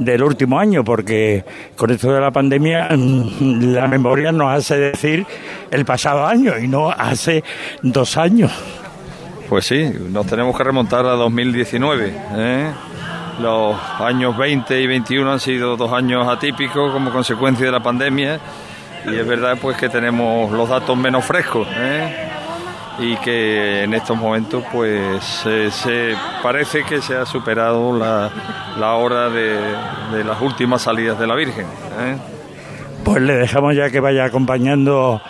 [0.00, 1.44] del último año, porque
[1.76, 5.26] con esto de la pandemia mm, la memoria nos hace decir
[5.70, 7.44] el pasado año y no hace
[7.82, 8.50] dos años.
[9.48, 12.14] Pues sí, nos tenemos que remontar a 2019.
[12.36, 12.70] ¿eh?
[13.40, 18.40] Los años 20 y 21 han sido dos años atípicos como consecuencia de la pandemia
[19.06, 22.29] y es verdad pues que tenemos los datos menos frescos ¿eh?
[22.98, 28.30] Y que en estos momentos pues eh, se parece que se ha superado la,
[28.78, 29.58] la hora de,
[30.12, 31.66] de las últimas salidas de la Virgen.
[31.66, 32.16] ¿eh?
[33.04, 35.22] Pues le dejamos ya que vaya acompañando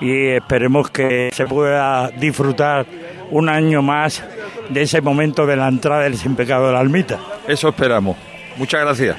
[0.00, 2.86] y esperemos que se pueda disfrutar
[3.30, 4.24] un año más
[4.68, 7.18] de ese momento de la entrada del sin pecado de la ermita.
[7.46, 8.16] Eso esperamos.
[8.56, 9.16] Muchas gracias.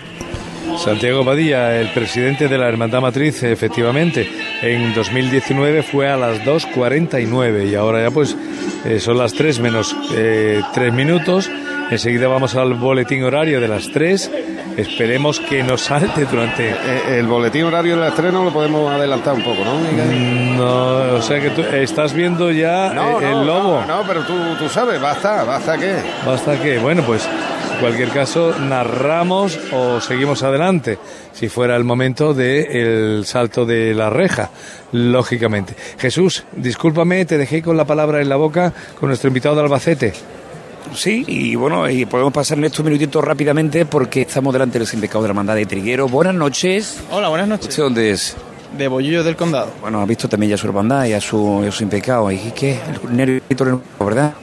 [0.78, 4.30] Santiago Padilla, el presidente de la Hermandad Matriz, efectivamente,
[4.62, 8.36] en 2019 fue a las 2.49 y ahora ya pues
[8.86, 11.50] eh, son las 3 menos eh, 3 minutos.
[11.90, 14.32] Enseguida vamos al boletín horario de las 3.
[14.78, 16.70] Esperemos que no salte durante...
[16.70, 19.80] Eh, el boletín horario del estreno lo podemos adelantar un poco, ¿no?
[19.80, 20.56] Miguel?
[20.56, 23.82] No, o sea que tú estás viendo ya No, eh, el no, lobo.
[23.88, 25.96] No, no, pero tú, tú sabes, basta, basta qué.
[26.26, 27.28] ¿Basta que Bueno, pues
[27.80, 30.98] cualquier caso narramos o seguimos adelante,
[31.34, 34.50] si fuera el momento del salto de la reja,
[34.92, 35.76] lógicamente.
[35.98, 40.14] Jesús, discúlpame, te dejé con la palabra en la boca con nuestro invitado de Albacete.
[40.94, 45.02] Sí, y bueno, y podemos pasar en estos minutitos rápidamente porque estamos delante del sin
[45.02, 46.08] pecado de la hermandad de Triguero.
[46.08, 47.00] Buenas noches.
[47.12, 47.70] Hola, buenas noches.
[47.70, 48.36] ¿Usted dónde es?
[48.78, 49.72] De Bollillo del Condado.
[49.82, 52.32] Bueno, ha visto también ya su hermandad y a su, y a su sin pecado.
[52.32, 52.78] ¿Y qué?
[53.04, 53.42] El nervio,
[54.00, 54.34] ¿verdad?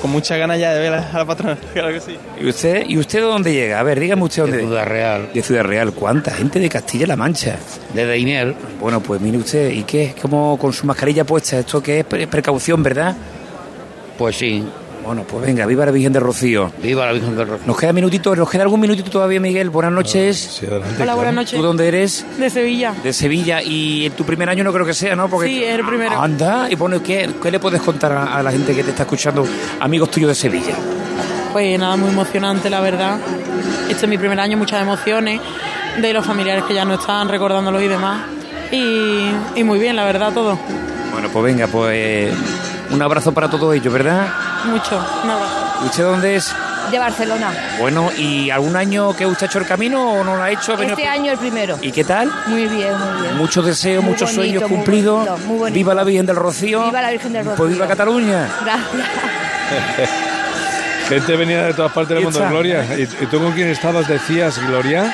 [0.00, 2.16] Con muchas ganas ya de ver a la patrona, claro que sí.
[2.40, 3.80] ¿Y usted, ¿Y usted dónde llega?
[3.80, 4.56] A ver, dígame usted dónde.
[4.58, 5.28] De Ciudad Real.
[5.34, 5.92] De Ciudad Real.
[5.92, 7.56] ¿Cuánta gente de Castilla-La Mancha?
[7.92, 8.54] De Daimiel.
[8.80, 10.14] Bueno, pues mire usted, ¿y qué?
[10.22, 11.58] ¿Cómo con su mascarilla puesta?
[11.58, 12.04] ¿Esto qué es?
[12.06, 13.16] Pre- Precaución, ¿verdad?
[14.16, 14.64] Pues sí.
[15.04, 16.72] Bueno, pues venga, viva la Virgen de Rocío.
[16.82, 17.66] Viva la Virgen de Rocío.
[17.66, 19.68] Nos queda minutito, nos queda algún minutito todavía, Miguel.
[19.70, 20.62] Buenas noches.
[21.00, 21.58] Hola, buenas noches.
[21.58, 22.24] ¿Tú dónde eres?
[22.38, 22.94] De Sevilla.
[23.02, 23.62] De Sevilla.
[23.62, 25.28] Y en tu primer año no creo que sea, ¿no?
[25.28, 26.18] Porque Sí, es el primero.
[26.18, 29.02] Anda, y bueno, ¿qué, qué le puedes contar a, a la gente que te está
[29.02, 29.46] escuchando,
[29.80, 30.74] amigos tuyos de Sevilla?
[31.52, 33.18] Pues nada, muy emocionante, la verdad.
[33.88, 35.40] Este es mi primer año, muchas emociones
[36.00, 38.22] de los familiares que ya no están, recordándolos y demás.
[38.72, 40.58] Y, y muy bien, la verdad, todo.
[41.12, 42.32] Bueno, pues venga, pues
[42.94, 44.28] un abrazo para todos ellos, ¿verdad?
[44.66, 44.96] Mucho.
[45.24, 45.74] Un abrazo.
[45.82, 46.54] ¿Y usted dónde es?
[46.90, 47.52] De Barcelona.
[47.80, 50.74] Bueno, ¿y algún año que usted ha hecho el camino o no lo ha hecho?
[50.74, 51.78] ¿Ha venido Este año el primero.
[51.80, 52.30] ¿Y qué tal?
[52.46, 53.36] Muy bien, muy bien.
[53.38, 55.26] Muchos deseos, Muy muchos bonito, sueños muy cumplidos.
[55.26, 55.74] bonito, muy bonito.
[55.74, 56.84] Viva la Virgen del Rocío.
[56.84, 57.56] Viva la Virgen del Rocío.
[57.56, 58.48] Pues viva Cataluña.
[58.64, 60.10] Gracias.
[61.08, 62.46] Gente venida de todas partes del mundo.
[62.48, 62.84] Gloria.
[62.98, 65.12] ¿Y, y tú con quién estabas, decías, Gloria?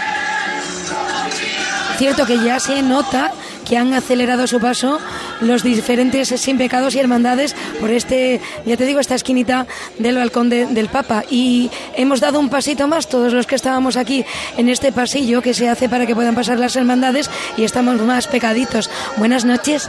[1.98, 3.30] Cierto que ya se nota
[3.68, 4.98] que han acelerado su paso
[5.40, 9.66] los diferentes sin pecados y hermandades por este, ya te digo, esta esquinita
[9.98, 11.24] del balcón de- del Papa.
[11.30, 14.24] Y hemos dado un pasito más, todos los que estábamos aquí
[14.56, 18.26] en este pasillo que se hace para que puedan pasar las hermandades y estamos más
[18.26, 18.90] pecaditos.
[19.16, 19.88] Buenas noches.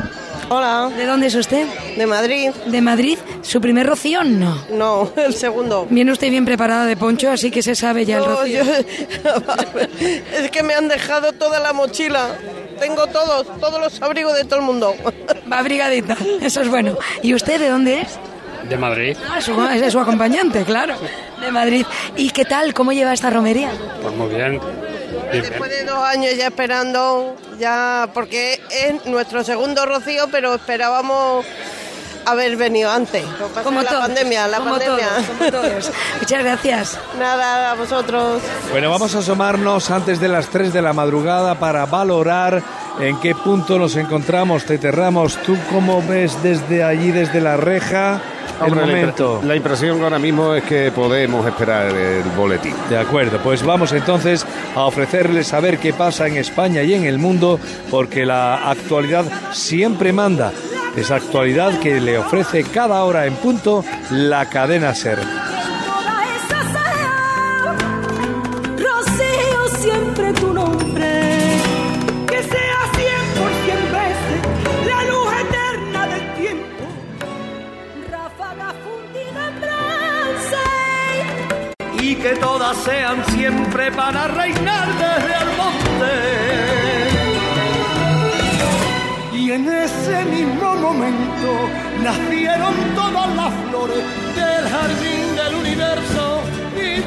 [0.50, 0.90] Hola.
[0.96, 1.66] ¿De dónde es usted?
[1.98, 2.50] De Madrid.
[2.66, 3.18] ¿De Madrid?
[3.42, 4.24] ¿Su primer rocío?
[4.24, 4.64] No.
[4.72, 5.88] No, el segundo.
[5.90, 8.64] Viene usted bien preparada de poncho, así que se sabe ya el No, rocío.
[8.64, 8.72] yo-
[10.40, 12.36] es que me han dejado toda la mochila.
[12.80, 14.96] Tengo todos, todos los abrigos de todo el mundo.
[15.52, 16.98] Va abrigadita, eso es bueno.
[17.22, 18.18] ¿Y usted de dónde es?
[18.70, 19.18] De Madrid.
[19.30, 20.96] Ah, su, es su acompañante, claro.
[21.40, 21.86] De Madrid.
[22.16, 22.74] ¿Y qué tal?
[22.74, 23.72] ¿Cómo lleva esta romería?
[24.02, 24.60] Pues muy bien.
[25.32, 31.46] Después de dos años ya esperando, ya porque es nuestro segundo rocío, pero esperábamos
[32.26, 33.24] haber venido antes.
[33.64, 35.08] Como la todos, pandemia, la como pandemia.
[35.10, 35.92] todos, como todos.
[36.20, 37.00] Muchas gracias.
[37.20, 38.42] Nada, a vosotros.
[38.72, 42.62] Bueno, vamos a asomarnos antes de las 3 de la madrugada para valorar
[43.00, 45.38] ¿En qué punto nos encontramos, Tete Ramos?
[45.46, 48.20] ¿Tú cómo ves desde allí, desde la reja,
[48.60, 49.42] el Hombre, la impre- momento?
[49.46, 52.76] La impresión ahora mismo es que podemos esperar el boletín.
[52.90, 57.18] De acuerdo, pues vamos entonces a ofrecerles saber qué pasa en España y en el
[57.18, 60.52] mundo, porque la actualidad siempre manda.
[60.96, 65.20] Esa actualidad que le ofrece cada hora en punto la cadena Ser.
[68.78, 71.08] Rocío, siempre tu nombre.
[72.28, 74.42] Que sea cien por cien veces
[74.86, 76.84] la luz eterna del tiempo.
[78.12, 80.66] Ráfaga fundida en bronce.
[82.04, 86.81] y que todas sean siempre para reinar desde el monte.
[89.42, 91.68] Y en ese mismo momento
[92.04, 94.04] nacieron todas las flores
[94.36, 96.44] del jardín del universo.
[96.78, 97.02] Y...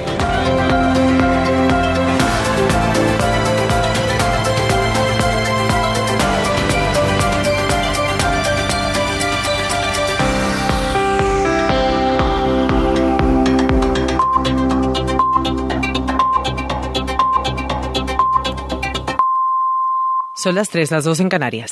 [20.34, 21.70] Son las 3, las 2 en Canarias.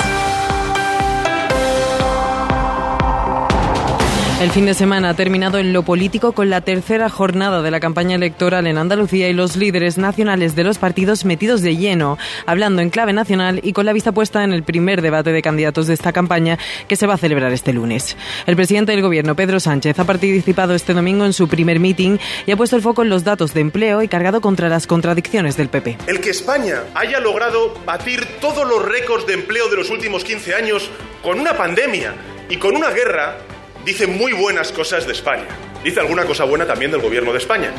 [4.43, 7.79] El fin de semana ha terminado en lo político con la tercera jornada de la
[7.79, 12.83] campaña electoral en Andalucía y los líderes nacionales de los partidos metidos de lleno, hablando
[12.83, 15.95] en clave nacional y con la vista puesta en el primer debate de candidatos de
[15.95, 18.17] esta campaña que se va a celebrar este lunes.
[18.45, 22.51] El presidente del gobierno, Pedro Sánchez, ha participado este domingo en su primer meeting y
[22.51, 25.69] ha puesto el foco en los datos de empleo y cargado contra las contradicciones del
[25.69, 25.99] PP.
[26.09, 30.57] El que España haya logrado batir todos los récords de empleo de los últimos 15
[30.57, 30.91] años
[31.23, 32.17] con una pandemia
[32.51, 33.37] y con una guerra
[33.85, 35.47] dice muy buenas cosas de España.
[35.83, 37.73] Dice alguna cosa buena también del gobierno de España.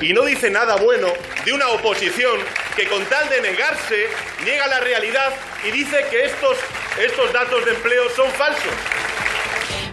[0.00, 1.08] Y no dice nada bueno
[1.44, 2.38] de una oposición
[2.76, 4.06] que con tal de negarse
[4.44, 5.32] niega la realidad
[5.64, 6.56] y dice que estos,
[6.98, 8.72] estos datos de empleo son falsos.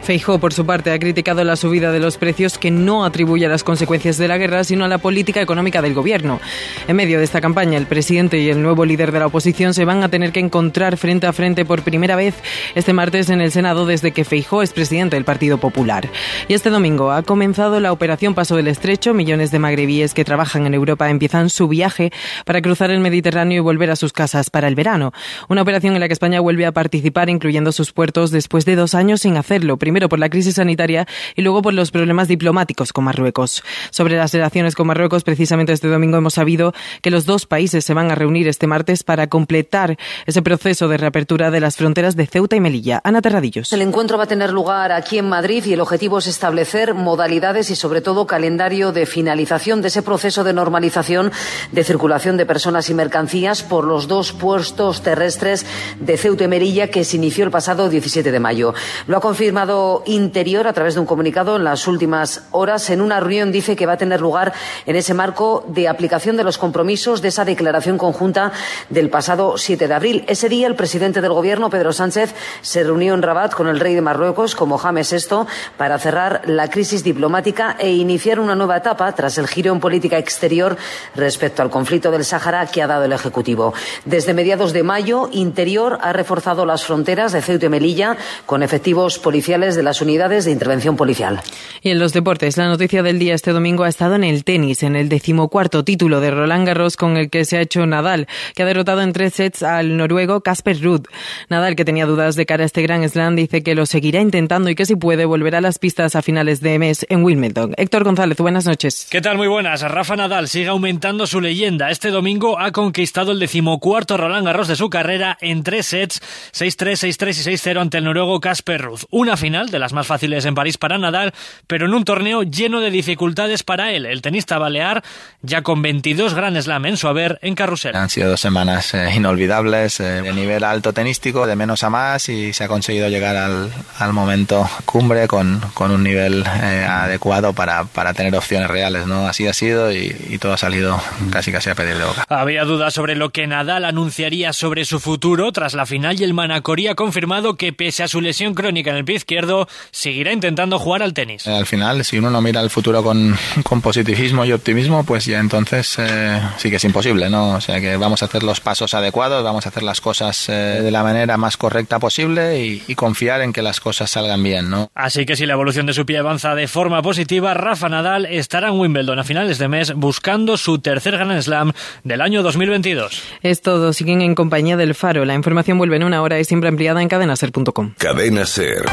[0.09, 3.49] Feijó, por su parte, ha criticado la subida de los precios que no atribuye a
[3.49, 6.41] las consecuencias de la guerra, sino a la política económica del gobierno.
[6.87, 9.85] En medio de esta campaña, el presidente y el nuevo líder de la oposición se
[9.85, 12.33] van a tener que encontrar frente a frente por primera vez
[12.73, 16.09] este martes en el Senado desde que Feijó es presidente del Partido Popular.
[16.47, 19.13] Y este domingo ha comenzado la operación Paso del Estrecho.
[19.13, 22.11] Millones de magrebíes que trabajan en Europa empiezan su viaje
[22.45, 25.13] para cruzar el Mediterráneo y volver a sus casas para el verano.
[25.49, 28.95] Una operación en la que España vuelve a participar, incluyendo sus puertos, después de dos
[28.95, 29.77] años sin hacerlo.
[29.77, 33.63] Primero por la crisis sanitaria y luego por los problemas diplomáticos con Marruecos.
[33.89, 37.93] Sobre las relaciones con Marruecos, precisamente este domingo hemos sabido que los dos países se
[37.93, 42.27] van a reunir este martes para completar ese proceso de reapertura de las fronteras de
[42.27, 43.01] Ceuta y Melilla.
[43.03, 43.73] Ana Terradillos.
[43.73, 47.71] El encuentro va a tener lugar aquí en Madrid y el objetivo es establecer modalidades
[47.71, 51.31] y sobre todo calendario de finalización de ese proceso de normalización
[51.71, 55.65] de circulación de personas y mercancías por los dos puestos terrestres
[55.99, 58.73] de Ceuta y Melilla que se inició el pasado 17 de mayo.
[59.07, 62.89] Lo ha confirmado Interior a través de un comunicado en las últimas horas.
[62.89, 64.53] En una reunión dice que va a tener lugar
[64.85, 68.51] en ese marco de aplicación de los compromisos de esa declaración conjunta
[68.89, 70.23] del pasado 7 de abril.
[70.27, 73.95] Ese día el presidente del Gobierno, Pedro Sánchez, se reunió en Rabat con el rey
[73.95, 75.47] de Marruecos, con Mohamed VI,
[75.77, 80.17] para cerrar la crisis diplomática e iniciar una nueva etapa tras el giro en política
[80.17, 80.77] exterior
[81.15, 83.73] respecto al conflicto del Sáhara que ha dado el Ejecutivo.
[84.05, 89.19] Desde mediados de mayo, Interior ha reforzado las fronteras de Ceuta y Melilla con efectivos
[89.19, 91.41] policiales de las unidades de intervención policial.
[91.81, 94.83] Y en los deportes, la noticia del día este domingo ha estado en el tenis,
[94.83, 98.63] en el decimocuarto título de Roland Garros con el que se ha hecho Nadal, que
[98.63, 101.01] ha derrotado en tres sets al noruego Casper Ruud.
[101.49, 104.69] Nadal, que tenía dudas de cara a este Grand Slam, dice que lo seguirá intentando
[104.69, 107.73] y que si puede volverá a las pistas a finales de mes en Wimbledon.
[107.77, 109.07] Héctor González, buenas noches.
[109.09, 109.37] ¿Qué tal?
[109.37, 109.81] Muy buenas.
[109.81, 111.89] Rafa Nadal sigue aumentando su leyenda.
[111.89, 116.21] Este domingo ha conquistado el decimocuarto Roland Garros de su carrera en tres sets,
[116.53, 119.01] 6-3, 6-3 y 6-0 ante el noruego Casper Ruud.
[119.09, 121.33] Una final de las más fáciles en París para Nadal,
[121.67, 124.05] pero en un torneo lleno de dificultades para él.
[124.05, 125.03] El tenista balear,
[125.41, 127.95] ya con 22 Grand Slam en su haber, en carrusel.
[127.95, 132.29] Han sido dos semanas eh, inolvidables, eh, de nivel alto tenístico, de menos a más,
[132.29, 137.53] y se ha conseguido llegar al, al momento cumbre con, con un nivel eh, adecuado
[137.53, 139.07] para, para tener opciones reales.
[139.07, 139.27] ¿no?
[139.27, 142.25] Así ha sido y, y todo ha salido casi casi a pedir de boca.
[142.29, 146.33] Había dudas sobre lo que Nadal anunciaría sobre su futuro tras la final y el
[146.33, 150.31] Manacorí ha confirmado que pese a su lesión crónica en el pie izquierdo, izquierdo seguirá
[150.31, 151.45] intentando jugar al tenis.
[151.47, 155.25] Eh, Al final, si uno no mira el futuro con, con positivismo y optimismo, pues
[155.25, 157.55] ya entonces eh, sí que es imposible, ¿no?
[157.55, 160.79] O sea que vamos a hacer los pasos adecuados, vamos a hacer las cosas eh,
[160.83, 164.69] de la manera más correcta posible y, y confiar en que las cosas salgan bien,
[164.69, 164.89] ¿no?
[164.93, 168.69] Así que si la evolución de su pie avanza de forma positiva, Rafa Nadal estará
[168.69, 171.73] en Wimbledon a finales de mes buscando su tercer Grand Slam
[172.03, 173.21] del año 2022.
[173.41, 173.93] Es todo.
[173.93, 175.25] Siguen en compañía del Faro.
[175.25, 177.93] La información vuelve en una hora y siempre ampliada en cadenaser.com.
[177.97, 178.83] Cadena Ser.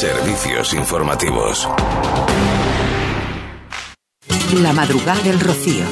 [0.00, 1.68] Servicios informativos.
[4.62, 5.84] La madrugada del Rocío.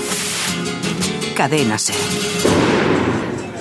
[1.37, 1.95] Cadena Ser.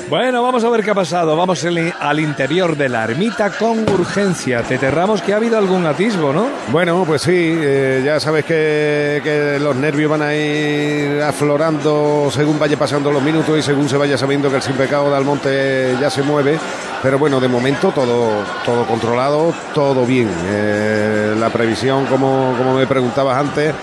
[0.10, 1.36] Bueno, vamos a ver qué ha pasado.
[1.36, 4.64] Vamos el- al interior de la ermita con urgencia.
[4.64, 6.48] Te terramos que ha habido algún atisbo, ¿no?
[6.70, 12.58] Bueno, pues sí, eh, ya sabes que, que los nervios van a ir aflorando según
[12.58, 15.98] vaya pasando los minutos y según se vaya sabiendo que el sin pecado de Almonte
[16.00, 16.58] ya se mueve.
[17.04, 20.30] Pero bueno, de momento todo, todo controlado, todo bien.
[20.48, 23.74] Eh, la previsión, como, como me preguntabas antes,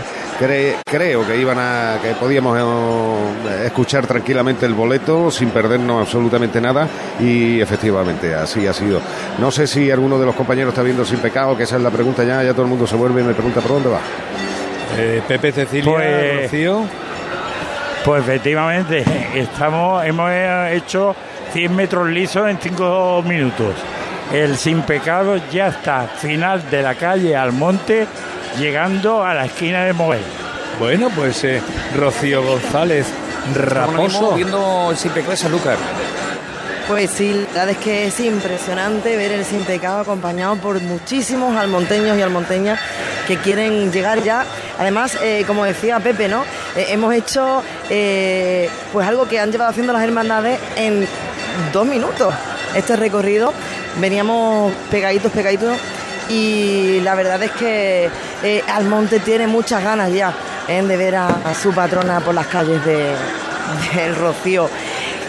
[0.40, 6.60] cre- creo que iban a, que podíamos eh, escuchar tranquilamente el boleto sin perdernos absolutamente
[6.60, 6.88] nada
[7.20, 9.00] y efectivamente así ha sido.
[9.38, 11.90] No sé si alguno de los compañeros está viendo sin pecado, que esa es la
[11.90, 14.00] pregunta ya, ya todo el mundo se vuelve y me pregunta por dónde va.
[14.98, 16.82] Eh, Pepe Cecilia, Pues- Rocío.
[18.04, 19.02] Pues efectivamente,
[19.34, 20.30] estamos, hemos
[20.72, 21.16] hecho
[21.55, 23.76] 100 metros lisos en 5 minutos.
[24.32, 28.09] El sin pecado ya está, final de la calle Almonte,
[28.59, 30.24] llegando a la esquina de Mover.
[30.80, 31.62] Bueno, pues eh,
[31.96, 33.07] Rocío González
[33.55, 34.34] Raposo.
[34.34, 35.76] viendo el sin pecado de Sanlúcar.
[36.88, 41.57] Pues sí, la verdad es que es impresionante ver el Sin Pecado acompañado por muchísimos
[41.57, 42.78] almonteños y almonteñas
[43.26, 44.44] que quieren llegar ya.
[44.78, 46.42] Además, eh, como decía Pepe, ¿no?
[46.76, 51.09] Eh, hemos hecho eh, pues algo que han llevado haciendo las hermandades en
[51.72, 52.32] dos minutos.
[52.74, 53.52] Este recorrido
[54.00, 55.76] veníamos pegaditos, pegaditos
[56.28, 58.09] y la verdad es que
[58.42, 60.32] eh, Almonte tiene muchas ganas ya
[60.68, 63.12] eh, de ver a, a su patrona por las calles de,
[63.94, 64.68] del Rocío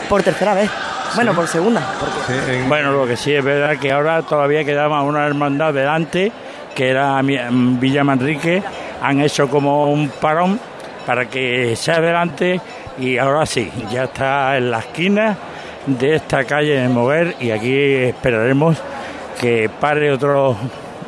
[0.10, 0.70] por tercera vez.
[1.16, 1.82] Bueno, por segunda.
[2.00, 2.64] Porque...
[2.68, 6.32] Bueno, lo que sí es verdad que ahora todavía quedaba una hermandad delante,
[6.74, 8.62] que era mi- mm, Villa Manrique.
[9.02, 10.60] Han hecho como un parón
[11.06, 12.60] para que sea adelante
[12.98, 15.38] y ahora sí, ya está en la esquina
[15.86, 18.78] de esta calle de Mover y aquí esperaremos
[19.40, 20.56] que pare otro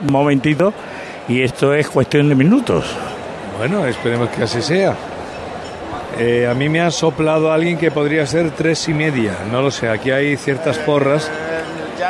[0.10, 0.74] momentito
[1.28, 2.86] y esto es cuestión de minutos.
[3.58, 4.94] Bueno, esperemos que así sea.
[6.20, 9.34] Eh, a mí me ha soplado alguien que podría ser tres y media.
[9.52, 11.30] No lo sé, aquí hay ciertas porras.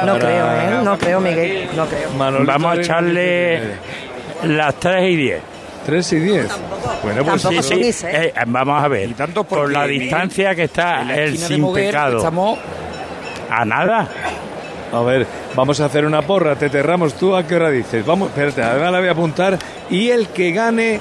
[0.06, 0.46] No para- creo,
[0.80, 0.84] ¿eh?
[0.84, 1.70] No creo, Miguel.
[1.76, 2.10] No creo.
[2.18, 3.62] Manolito Vamos a echarle
[4.44, 5.42] las 3 y 10.
[5.88, 6.48] 3 y 10.
[7.02, 8.06] Bueno, pues Sí, sí, sí.
[8.10, 9.10] Eh, vamos a ver.
[9.50, 12.18] por la distancia que está el sin pecado.
[12.18, 12.60] estamos-
[13.50, 14.06] A nada.
[14.92, 15.26] A ver,
[15.56, 16.56] vamos a hacer una porra.
[16.58, 17.34] Te terramos tú.
[17.38, 18.06] ¿A qué hora dices?
[18.06, 19.58] Vamos, espérate, además la voy a apuntar.
[19.90, 21.00] Y el que gane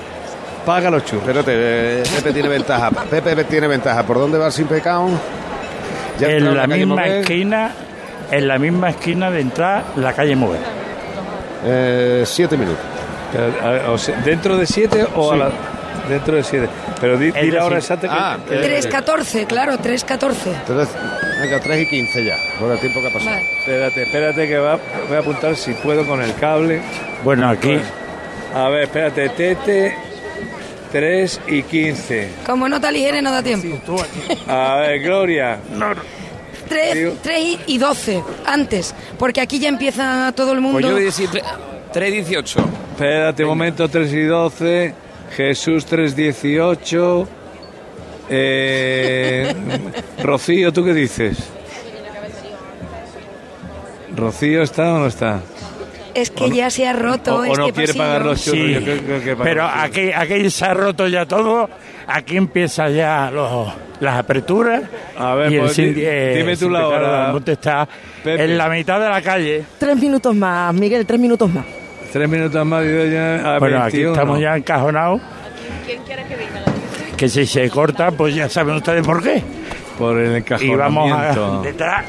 [0.64, 1.26] paga los churros.
[1.28, 2.90] Espérate, eh, Pepe tiene ventaja.
[2.90, 4.04] Pepe tiene ventaja.
[4.06, 5.08] ¿Por dónde va el sin pecado?
[6.20, 7.72] Ya en la misma esquina,
[8.30, 10.60] en la misma esquina de entrar la calle Mover.
[11.64, 12.84] Eh, siete minutos.
[14.24, 15.38] ¿Dentro de siete o a Sí.
[15.40, 15.50] la-
[16.08, 16.68] dentro de siete?
[17.00, 20.52] Pero di, di la hora exacta que- Ah, que- 3.14, claro, 3.14.
[20.66, 20.88] Tres-
[21.40, 23.30] venga, 3 y 15 ya, por el tiempo que ha pasado.
[23.36, 23.46] Vale.
[23.58, 24.78] Espérate, espérate que va,
[25.08, 26.80] voy a apuntar si puedo con el cable.
[27.24, 27.78] Bueno, aquí.
[28.54, 29.94] A ver, espérate, Tete,
[30.92, 32.30] 3 y 15.
[32.46, 33.96] Como nota ligera no da tiempo.
[34.48, 35.58] A ver, Gloria.
[36.68, 40.78] 3, y 12, antes, porque aquí ya empieza todo el mundo.
[40.78, 41.28] Pues yo voy a decir
[41.92, 42.60] 3.18.
[42.96, 44.94] Espérate un momento, 3 y 12.
[45.36, 47.28] Jesús 318.
[48.30, 49.54] Eh,
[50.22, 51.36] Rocío, ¿tú qué dices?
[54.16, 55.40] ¿Rocío está o no está?
[56.14, 57.98] Es que ya se ha roto o- o este no quiere pasillo.
[58.04, 58.60] pagar los churros.
[58.60, 61.68] Sí, Yo creo- creo que pero los aquí, aquí se ha roto ya todo.
[62.06, 64.84] Aquí empieza ya los- las aperturas.
[65.18, 67.34] A ver, y pues, sin- di- eh, dime tú la hora.
[67.46, 67.86] está
[68.24, 69.64] en la mitad de la calle.
[69.78, 71.64] Tres minutos más, Miguel, tres minutos más.
[72.16, 74.12] Tres minutos más y yo ya a bueno, aquí 21.
[74.14, 75.20] estamos ya encajonados.
[77.14, 79.42] Que si se corta, pues ya saben ustedes por qué.
[79.98, 81.60] Por el Y vamos a encajonamiento.
[81.62, 82.04] detrás.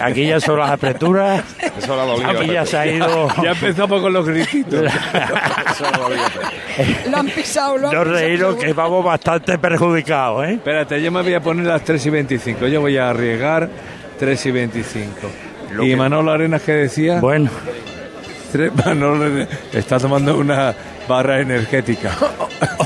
[0.00, 1.44] Aquí ya son las aperturas.
[1.76, 3.28] Eso la dolió, Aquí ya se ha ido.
[3.42, 4.82] Ya empezamos con los grititos.
[7.10, 8.18] Lo han pisado, lo han No pisado.
[8.18, 10.52] reíros que vamos bastante perjudicados, ¿eh?
[10.54, 12.66] Espérate, yo me voy a poner las 3 y 25.
[12.68, 13.68] Yo voy a arriesgar
[14.18, 15.10] 3 y 25.
[15.72, 17.20] Lo ¿Y que- Manolo Arenas qué decía?
[17.20, 17.50] Bueno.
[18.84, 20.74] Manolo está tomando una
[21.08, 22.16] barra energética.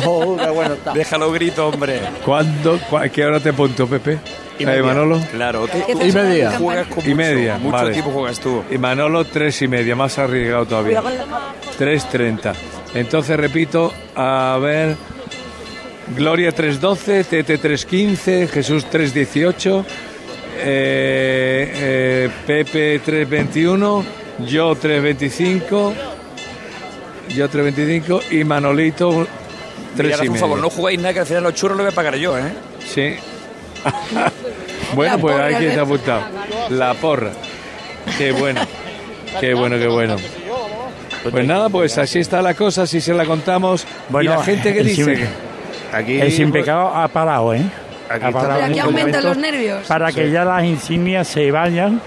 [0.07, 0.93] Oh, qué bueno está.
[0.93, 2.01] Déjalo grito, hombre.
[2.25, 2.79] ¿Cuándo?
[2.91, 4.19] cua- ¿Qué hora te apunto, Pepe?
[4.59, 4.83] Y media.
[4.83, 5.21] Manolo.
[5.33, 6.53] Claro, tú- Y media.
[6.59, 7.59] Juegas con Y mucho- media.
[7.59, 7.93] Mucho vale.
[7.93, 8.63] tiempo juegas tú.
[8.71, 11.01] Y Manolo, tres y media, más arriesgado todavía.
[11.79, 12.53] 3.30.
[12.95, 14.97] Entonces repito, a ver.
[16.17, 19.85] Gloria 3.12, Tete 3.15, Jesús 3.18,
[20.57, 24.05] eh, eh, Pepe 3.21,
[24.47, 25.93] yo 3.25,
[27.35, 29.27] yo 3.25 y Manolito
[29.97, 31.93] 3 Mirad, y por favor, no jugáis nada que al final los churros los voy
[31.93, 32.53] a pagar yo, ¿eh?
[32.87, 33.15] Sí.
[34.95, 35.75] bueno, pues hay quien ¿eh?
[35.75, 36.23] te ha apuntado.
[36.71, 37.31] La porra.
[38.19, 38.61] Qué bueno.
[39.41, 40.17] Qué bueno, qué bueno.
[41.31, 43.87] Pues nada, pues así está la cosa, así se la contamos.
[44.09, 45.17] Bueno, y la gente que dice.
[45.17, 45.29] sin-
[45.93, 47.63] Aquí, el sin pecado ha parado, ¿eh?
[48.09, 49.87] Aquí Pero aquí en aumentan los nervios.
[49.87, 50.33] Para que Sí.
[50.33, 52.01] ya las insignias se vayan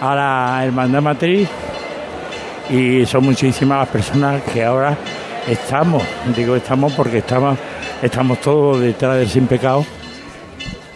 [0.00, 1.48] a la hermandad matriz
[2.68, 4.96] y son muchísimas las personas que ahora
[5.48, 6.02] estamos,
[6.36, 7.58] digo estamos porque estamos,
[8.02, 9.84] estamos todos detrás del sin pecado,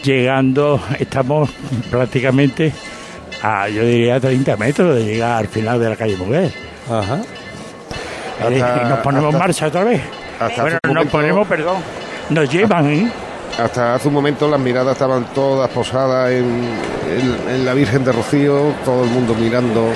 [0.02, 1.50] llegando, estamos
[1.90, 2.72] prácticamente
[3.42, 6.52] a, yo diría, 30 metros de llegar al final de la calle Muguer.
[6.90, 7.20] Ajá.
[8.50, 10.00] Eh, y nos ponemos en hasta- marcha otra vez.
[10.38, 11.76] hasta bueno, nos ponemos, perdón,
[12.30, 13.10] nos llevan, ¿eh?
[13.58, 18.10] Hasta hace un momento las miradas estaban todas posadas en, en- en la Virgen de
[18.12, 19.92] Rocío, todo el mundo mirando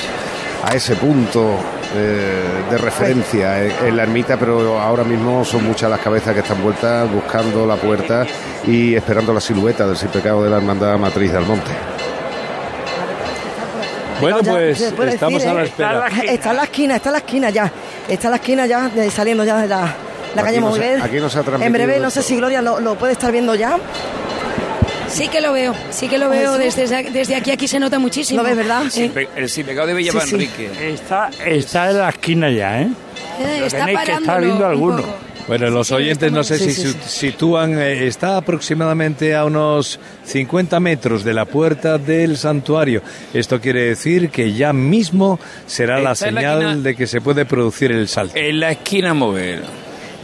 [0.65, 1.57] a ese punto
[1.97, 6.41] eh, de referencia en, en la ermita, pero ahora mismo son muchas las cabezas que
[6.41, 8.25] están vueltas buscando la puerta
[8.67, 11.71] y esperando la silueta del sin pecado de la Hermandad Matriz del Monte.
[14.21, 15.65] Bueno, pues estamos decir, a la ¿eh?
[15.67, 16.09] espera.
[16.33, 17.73] Está en la esquina, está en la esquina ya.
[18.09, 19.95] Está en la esquina ya, saliendo ya de la,
[20.43, 21.03] la Aquí calle no se- Moguer.
[21.03, 22.29] aquí no se ha transmitido En breve, no sé esto.
[22.31, 23.79] si Gloria lo, lo puede estar viendo ya.
[25.09, 28.43] Sí que lo veo, sí que lo veo desde, desde aquí, aquí se nota muchísimo.
[28.43, 28.83] ¿Lo ves, verdad?
[28.91, 29.11] Sí.
[29.37, 30.35] El sin pecado de Villa Sí, sí.
[30.35, 30.71] Enrique.
[30.93, 32.89] Está, está en la esquina ya, ¿eh?
[33.41, 35.29] Eh, Lo está tenéis que estar viendo un alguno.
[35.49, 41.25] Bueno, los oyentes no sé Sí, si sitúan, eh, está aproximadamente a unos 50 metros
[41.25, 43.01] de la puerta del santuario.
[43.33, 47.23] Esto quiere decir que ya mismo será la Está la señal esquina- de que se
[47.23, 48.37] puede producir el salto.
[48.37, 49.63] En la esquina mover.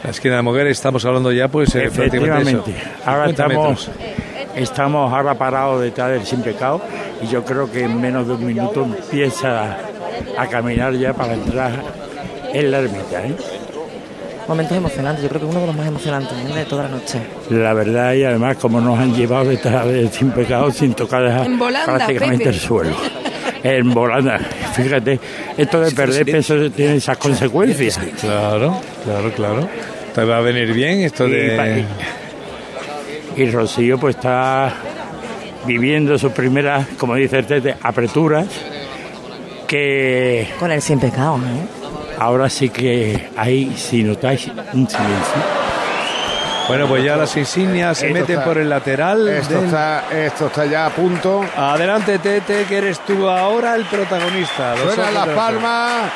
[0.04, 1.84] La esquina de Moguer estamos hablando ya pues eh.
[1.86, 2.74] Efectivamente.
[3.06, 3.90] Ahora 50 estamos, metros.
[4.54, 6.82] estamos ahora parados detrás del sin pecado
[7.22, 9.78] y yo creo que en menos de un minuto empieza a,
[10.38, 11.72] a caminar ya para entrar
[12.52, 13.26] en la ermita.
[13.26, 13.34] ¿eh?
[14.46, 16.54] Momentos emocionantes, yo creo que uno de los más emocionantes ¿eh?
[16.54, 17.18] de toda la noche.
[17.48, 21.58] La verdad y además como nos han llevado detrás del sin pecado sin tocar En
[21.58, 22.56] volanda, prácticamente Pepe.
[22.56, 22.94] el suelo.
[23.62, 24.38] En volanda.
[24.74, 25.18] Fíjate,
[25.56, 27.98] esto de perder peso tiene esas consecuencias.
[28.20, 29.68] Claro, claro, claro.
[30.14, 31.56] Te va a venir bien esto Y, de...
[31.56, 34.72] pa- y Rocío pues está
[35.66, 38.46] viviendo sus primeras, como dice el Tete, apreturas
[39.66, 41.66] que Con el sin pecado, ¿eh?
[42.18, 45.64] ahora sí que hay, si notáis, un silencio.
[46.68, 49.28] Bueno, pues ya las insignias se Esto meten está- por el lateral.
[49.28, 51.44] Esto del- está, esto está ya a punto.
[51.56, 54.74] Adelante, Tete, que eres tú ahora el protagonista.
[54.74, 56.10] Ojos las palmas,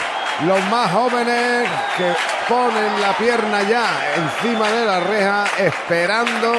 [0.47, 1.69] los más jóvenes
[1.99, 2.05] que
[2.49, 3.87] ponen la pierna ya
[4.17, 6.55] encima de la reja, esperando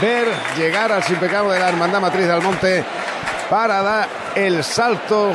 [0.00, 2.84] ver llegar al sin pecado de la Hermandad Matriz del Monte
[3.50, 5.32] para dar el salto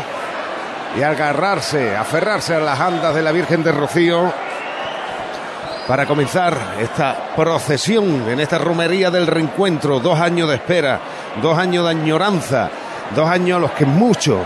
[0.98, 4.34] y agarrarse, aferrarse a las andas de la Virgen de Rocío
[5.88, 10.00] para comenzar esta procesión en esta romería del reencuentro.
[10.00, 11.00] Dos años de espera,
[11.42, 12.70] dos años de añoranza,
[13.16, 14.46] dos años a los que mucho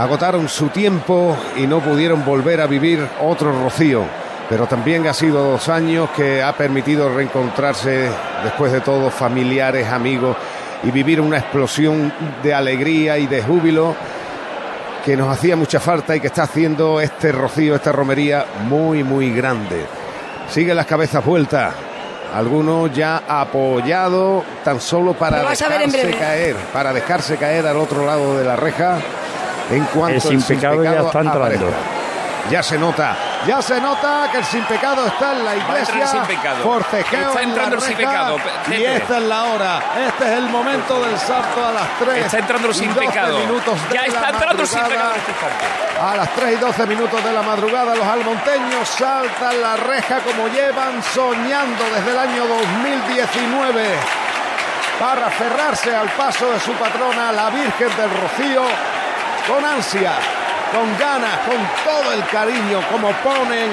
[0.00, 4.02] agotaron su tiempo y no pudieron volver a vivir otro rocío.
[4.48, 8.08] Pero también ha sido dos años que ha permitido reencontrarse
[8.42, 10.38] después de todo familiares, amigos
[10.82, 12.10] y vivir una explosión
[12.42, 13.94] de alegría y de júbilo
[15.04, 19.30] que nos hacía mucha falta y que está haciendo este rocío, esta romería muy, muy
[19.34, 19.84] grande.
[20.48, 21.74] Siguen las cabezas vueltas,
[22.34, 28.44] algunos ya apoyados tan solo para dejarse caer, para dejarse caer al otro lado de
[28.44, 28.98] la reja
[29.70, 31.44] en cuanto El sin pecado ya está entrando.
[31.44, 31.66] aparezca.
[32.50, 33.14] Ya se nota,
[33.46, 36.02] ya se nota que el sin pecado está en la Va a entrar iglesia.
[36.02, 36.62] el sin pecado.
[36.64, 38.36] Forcejeo Está en entrando la el sin pecado,
[38.70, 42.24] Y esta es la hora, este es el momento del salto a las 3.
[42.24, 43.38] Está entrando el sin pecado.
[43.92, 45.32] Ya está entrando el sin pecado este.
[46.02, 50.48] A las 3 y 12 minutos de la madrugada, los almonteños saltan la reja como
[50.48, 53.84] llevan soñando desde el año 2019
[54.98, 58.62] para aferrarse al paso de su patrona, la Virgen del Rocío,
[59.50, 60.12] con ansia,
[60.70, 63.68] con ganas, con todo el cariño, como ponen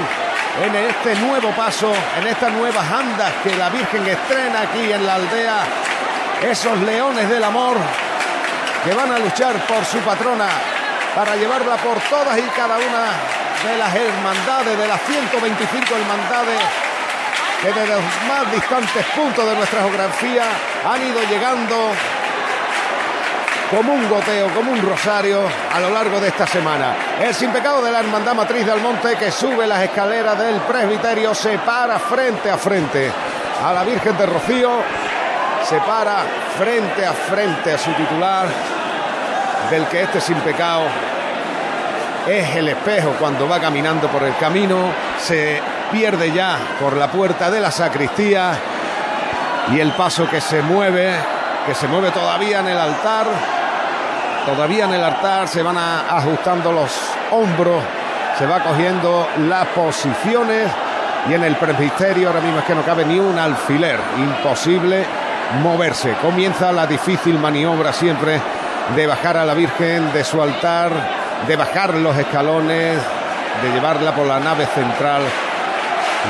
[0.65, 5.15] en este nuevo paso, en estas nuevas andas que la Virgen estrena aquí en la
[5.15, 5.59] aldea,
[6.41, 7.77] esos leones del amor
[8.83, 10.47] que van a luchar por su patrona
[11.15, 16.59] para llevarla por todas y cada una de las hermandades, de las 125 hermandades
[17.61, 20.43] que desde los más distantes puntos de nuestra geografía
[20.85, 21.91] han ido llegando
[23.69, 25.41] como un goteo, como un rosario
[25.73, 26.95] a lo largo de esta semana.
[27.21, 31.35] El sin pecado de la Hermandad Matriz del Monte que sube las escaleras del presbiterio
[31.35, 33.11] se para frente a frente
[33.63, 34.71] a la Virgen de Rocío,
[35.63, 36.23] se para
[36.57, 38.47] frente a frente a su titular,
[39.69, 40.83] del que este sin pecado
[42.27, 45.61] es el espejo cuando va caminando por el camino, se
[45.91, 48.57] pierde ya por la puerta de la sacristía
[49.73, 51.15] y el paso que se mueve,
[51.65, 53.27] que se mueve todavía en el altar,
[54.47, 56.89] todavía en el altar se van a- ajustando los
[57.31, 57.83] hombros,
[58.39, 60.67] se va cogiendo las posiciones
[61.29, 65.05] y en el presbiterio ahora mismo es que no cabe ni un alfiler, imposible
[65.61, 66.13] moverse.
[66.21, 68.39] Comienza la difícil maniobra siempre
[68.95, 70.91] de bajar a la Virgen de su altar,
[71.45, 72.97] de bajar los escalones,
[73.61, 75.21] de llevarla por la nave central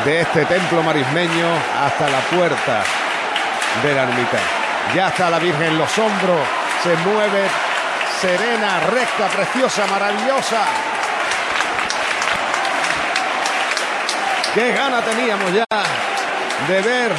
[0.06, 1.48] de este templo marismeño
[1.86, 2.84] hasta la puerta
[3.84, 4.38] de la ermita.
[4.96, 6.40] Ya está la Virgen en los hombros,
[6.84, 7.42] se mueve
[8.20, 10.64] serena, recta, preciosa, maravillosa.
[14.54, 15.66] Qué gana teníamos ya
[16.68, 17.12] de ver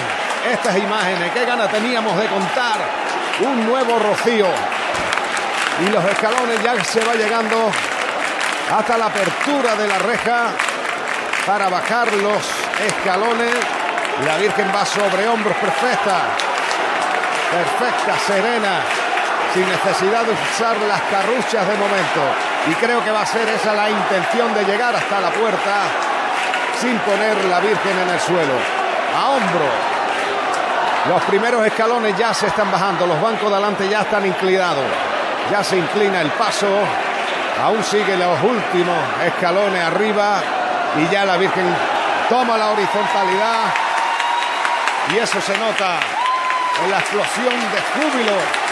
[0.52, 2.78] estas imágenes, qué gana teníamos de contar
[3.40, 4.48] un nuevo rocío.
[5.86, 7.70] Y los escalones ya se va llegando
[8.76, 10.48] hasta la apertura de la reja
[11.46, 12.42] para bajar los
[12.84, 13.54] escalones.
[14.26, 16.22] La Virgen va sobre hombros perfecta,
[17.52, 18.80] perfecta, serena,
[19.54, 22.22] sin necesidad de usar las carruchas de momento.
[22.68, 25.86] Y creo que va a ser esa la intención de llegar hasta la puerta
[26.80, 28.54] sin poner la Virgen en el suelo.
[29.16, 29.68] A hombro.
[31.08, 34.84] Los primeros escalones ya se están bajando, los bancos de adelante ya están inclinados.
[35.50, 36.68] Ya se inclina el paso.
[37.62, 40.40] Aún sigue los últimos escalones arriba
[40.96, 41.74] y ya la Virgen
[42.28, 43.74] toma la horizontalidad
[45.12, 45.98] y eso se nota
[46.84, 48.67] en la explosión de júbilo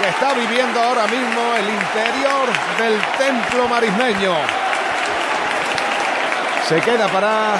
[0.00, 4.32] que está viviendo ahora mismo el interior del templo marismeño.
[6.68, 7.56] Se queda parada,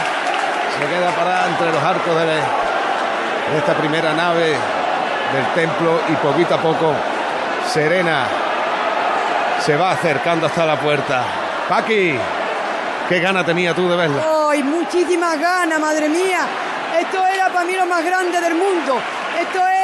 [0.78, 2.38] se queda parada entre los arcos de,
[3.56, 4.56] esta primera nave
[5.32, 6.94] del templo y poquito a poco
[7.66, 8.26] Serena
[9.64, 11.24] se va acercando hasta la puerta.
[11.68, 12.16] Paqui,
[13.08, 14.22] qué gana tenía tú de verla.
[14.50, 16.40] ¡Ay, muchísimas ganas, madre mía!
[17.00, 19.00] Esto era para mí lo más grande del mundo.
[19.38, 19.77] Esto es,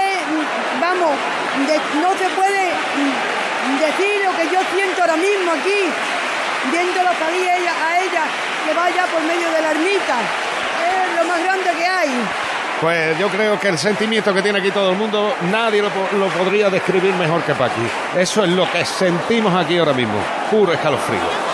[0.81, 1.11] vamos,
[2.01, 2.73] no se puede
[3.81, 5.91] decir lo que yo siento ahora mismo aquí,
[6.71, 8.25] viéndolo salir ella, a ella,
[8.67, 10.17] que vaya por medio de la ermita.
[10.85, 12.11] Es lo más grande que hay.
[12.81, 16.29] Pues yo creo que el sentimiento que tiene aquí todo el mundo, nadie lo, lo
[16.29, 17.89] podría describir mejor que Paqui.
[18.19, 20.19] Eso es lo que sentimos aquí ahora mismo,
[20.51, 21.54] puro escalofrío.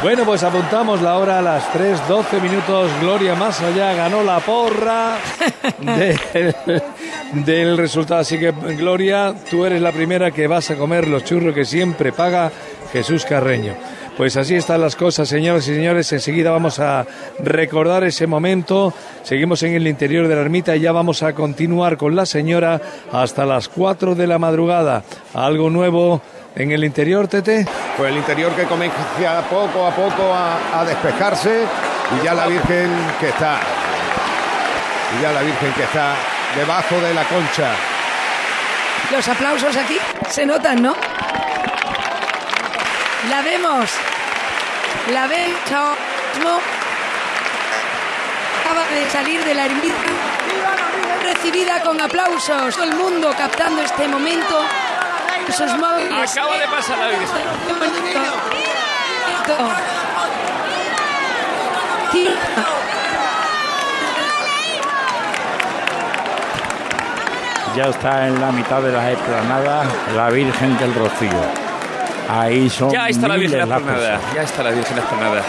[0.00, 2.88] Bueno, pues apuntamos la hora a las 3.12 minutos.
[3.00, 5.16] Gloria más allá ganó la porra
[5.80, 6.54] del,
[7.44, 8.20] del resultado.
[8.20, 12.12] Así que, Gloria, tú eres la primera que vas a comer los churros que siempre
[12.12, 12.52] paga
[12.92, 13.74] Jesús Carreño.
[14.16, 16.12] Pues así están las cosas, señoras y señores.
[16.12, 17.04] Enseguida vamos a
[17.40, 18.94] recordar ese momento.
[19.24, 22.80] Seguimos en el interior de la ermita y ya vamos a continuar con la señora
[23.12, 25.02] hasta las 4 de la madrugada.
[25.34, 26.22] Algo nuevo
[26.54, 27.66] en el interior, Tete.
[27.96, 28.98] Pues el interior que comienza
[29.50, 31.64] poco a poco a, a despejarse
[32.18, 32.90] y ya la Virgen
[33.20, 33.58] que está,
[35.18, 36.14] y ya la Virgen que está
[36.56, 37.70] debajo de la concha.
[39.12, 40.94] Los aplausos aquí se notan, ¿no?
[43.30, 43.90] La vemos.
[45.12, 45.60] La vemos.
[48.60, 49.94] Acaba de salir de la ermita.
[51.22, 52.74] Recibida con aplausos.
[52.74, 54.64] Todo el mundo captando este momento.
[55.52, 56.30] Sus móviles.
[56.30, 57.28] Acaba de pasar la Virgen.
[67.76, 71.30] Ya está en la mitad de las esplanadas la Virgen del Rocío.
[72.28, 74.20] Ahí son Ya está la Virgen personas.
[74.34, 75.42] Ya está la Virgen esplanada.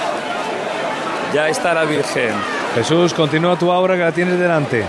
[1.34, 2.34] Ya está la Virgen.
[2.76, 4.86] Jesús, continúa tu obra que la tienes delante.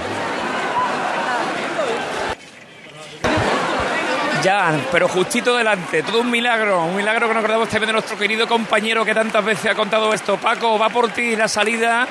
[4.42, 8.16] Ya, pero justito delante, todo un milagro, un milagro que nos acordamos también de nuestro
[8.16, 10.38] querido compañero que tantas veces ha contado esto.
[10.38, 12.08] Paco, va por ti la salida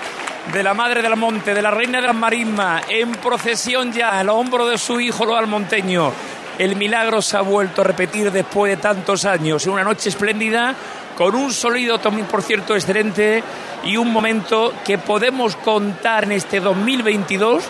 [0.53, 4.29] de la Madre del Monte, de la Reina de las Marismas, en procesión ya, al
[4.29, 6.11] hombro de su hijo, lo almonteño.
[6.59, 10.75] El milagro se ha vuelto a repetir después de tantos años, en una noche espléndida,
[11.17, 13.43] con un sonido también, por cierto, excelente
[13.83, 17.63] y un momento que podemos contar en este 2022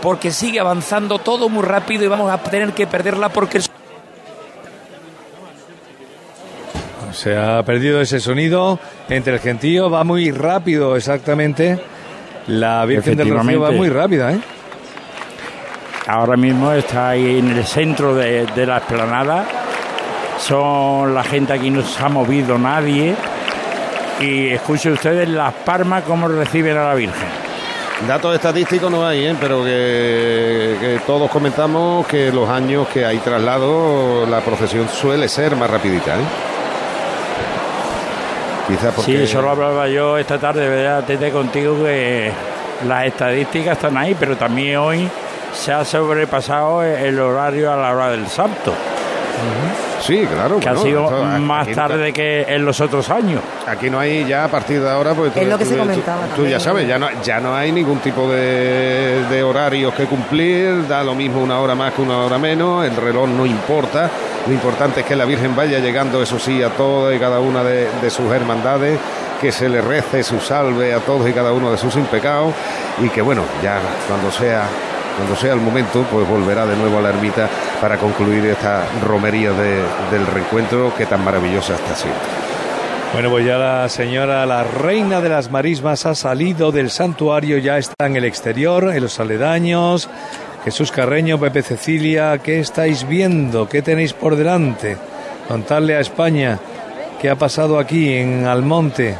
[0.00, 3.64] porque sigue avanzando todo muy rápido y vamos a tener que perderla porque el
[7.12, 8.78] Se ha perdido ese sonido
[9.08, 11.78] entre el gentío, va muy rápido exactamente
[12.46, 14.40] La Virgen del Rocío va muy rápida, ¿eh?
[16.06, 19.44] Ahora mismo está ahí en el centro de, de la explanada.
[20.38, 23.14] Son la gente aquí no se ha movido nadie.
[24.20, 27.28] Y escuchen ustedes las palmas cómo reciben a la Virgen.
[28.06, 29.34] Datos estadísticos no hay, ¿eh?
[29.40, 35.56] pero que, que todos comentamos que los años que hay traslado, la procesión suele ser
[35.56, 36.14] más rapidita.
[36.16, 36.55] ¿eh?
[38.66, 39.12] Quizás porque...
[39.12, 41.04] Sí, eso lo hablaba yo esta tarde, ¿verdad?
[41.06, 42.30] Desde contigo que
[42.86, 45.08] las estadísticas están ahí, pero también hoy
[45.52, 48.72] se ha sobrepasado el horario a la hora del santo.
[50.00, 50.58] Sí, claro.
[50.60, 53.40] Que ha bueno, sido esto, más tarde que en los otros años.
[53.66, 55.76] Aquí no hay ya a partir de ahora, pues tú, Es lo que tú- se
[55.78, 59.94] comentaba tú también, ya sabes, ya no, ya no hay ningún tipo de, de horarios
[59.94, 63.44] que cumplir, da lo mismo una hora más que una hora menos, el reloj no
[63.46, 64.10] importa,
[64.46, 67.62] lo importante es que la Virgen vaya llegando, eso sí, a todas y cada una
[67.64, 68.98] de, sus hermandades,
[69.40, 72.54] que se le rece su salve a todos y cada uno de sus impecados
[73.02, 73.78] y que bueno, ya
[74.08, 74.62] cuando sea
[75.16, 77.48] cuando sea el momento, pues volverá de nuevo a la ermita
[77.80, 82.18] para concluir esta romería de- del reencuentro que tan maravillosa está siendo.
[83.14, 87.78] Bueno, pues ya la señora, la reina de las marismas, ha salido del santuario, ya
[87.78, 90.10] está en el exterior, en los aledaños.
[90.66, 93.68] Jesús Carreño, Pepe Cecilia, ¿qué estáis viendo?
[93.68, 94.96] ¿Qué tenéis por delante?
[95.46, 96.58] Contarle a España
[97.22, 99.14] qué ha pasado aquí en Almonte,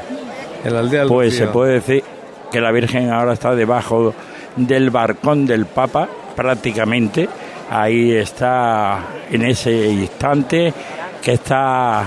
[0.65, 2.03] en la aldea del Pues se puede decir
[2.51, 4.13] que la Virgen ahora está debajo
[4.57, 7.29] del barcón del Papa, prácticamente.
[7.71, 10.75] Ahí está en ese instante
[11.23, 12.07] que está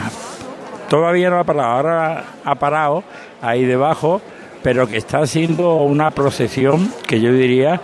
[0.90, 3.06] todavía no ha parado, ahora ha parado
[3.42, 4.20] ahí debajo,
[4.62, 7.80] pero que está haciendo una procesión que yo diría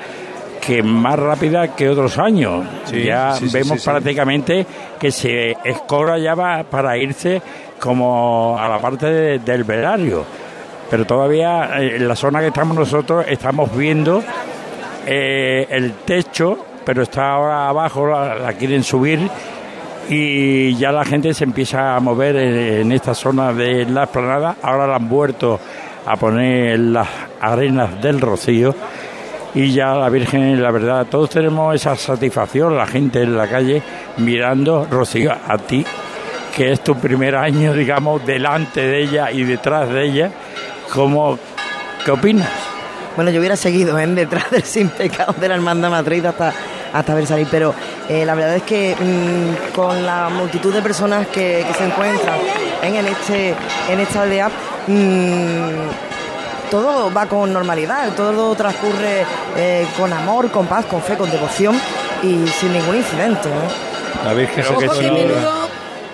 [0.66, 2.66] que más rápida que otros años.
[2.86, 4.66] Sí, ya sí, vemos sí, prácticamente
[5.00, 7.42] que se escora ya va para irse
[7.80, 10.24] como a la parte de- del velario.
[10.90, 14.24] Pero todavía eh, en la zona que estamos nosotros estamos viendo
[15.06, 19.30] eh, el techo, pero está ahora abajo, la, la quieren subir
[20.10, 24.56] y ya la gente se empieza a mover en, en esta zona de la esplanada.
[24.62, 25.60] Ahora la han vuelto
[26.06, 27.08] a poner las
[27.42, 28.76] arenas del rocío
[29.56, 33.82] y ya la Virgen, la verdad, todos tenemos esa satisfacción, la gente en la calle
[34.18, 35.86] mirando, Rocío, a ti,
[36.54, 40.32] que es tu primer año, digamos, delante de ella y detrás de ella,
[40.94, 41.40] ¿cómo,
[42.04, 42.50] ¿qué opinas?
[43.16, 44.06] Bueno, yo hubiera seguido ¿eh?
[44.08, 46.54] detrás del sin pecado de la hermandad Madrid hasta,
[46.92, 47.74] hasta ver salir, pero
[48.10, 52.40] eh, la verdad es que mm, con la multitud de personas que, se encuentran
[52.84, 53.56] en, el este,
[53.90, 54.50] en esta aldea,
[54.88, 56.15] mm,
[56.70, 61.80] todo va con normalidad, todo transcurre eh, con amor, con paz, con fe, con devoción
[62.24, 63.50] y sin ningún incidente.
[63.50, 64.24] ¿eh?
[64.24, 64.64] La Virgen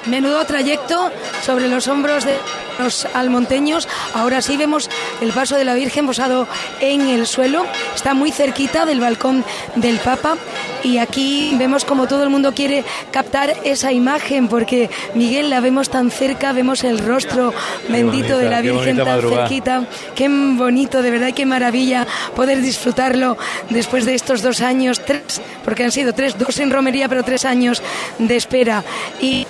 [0.05, 1.11] menudo, trayecto
[1.45, 2.35] sobre los hombros de
[2.79, 3.87] los almonteños.
[4.13, 4.89] Ahora sí vemos
[5.21, 6.47] el paso de la Virgen posado
[6.79, 7.65] en el suelo.
[7.95, 9.43] Está muy cerquita del balcón
[9.75, 10.37] del Papa.
[10.83, 15.89] Y aquí vemos como todo el mundo quiere captar esa imagen, porque Miguel la vemos
[15.89, 17.53] tan cerca, vemos el rostro
[17.87, 19.47] bendito bonita, de la Virgen tan madrugada.
[19.47, 19.83] cerquita.
[20.15, 23.37] Qué bonito, de verdad, y qué maravilla poder disfrutarlo
[23.69, 27.45] después de estos dos años, tres, porque han sido tres, dos en romería, pero tres
[27.45, 27.83] años
[28.17, 28.83] de espera.
[29.21, 29.45] Y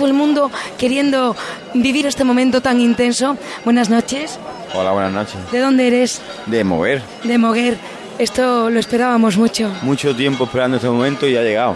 [0.00, 1.36] todo el mundo queriendo
[1.74, 3.36] vivir este momento tan intenso.
[3.66, 4.38] Buenas noches.
[4.72, 5.36] Hola, buenas noches.
[5.52, 6.22] ¿De dónde eres?
[6.46, 7.02] De mover.
[7.22, 7.76] De Moguer.
[8.18, 9.70] Esto lo esperábamos mucho.
[9.82, 11.74] Mucho tiempo esperando este momento y ha llegado.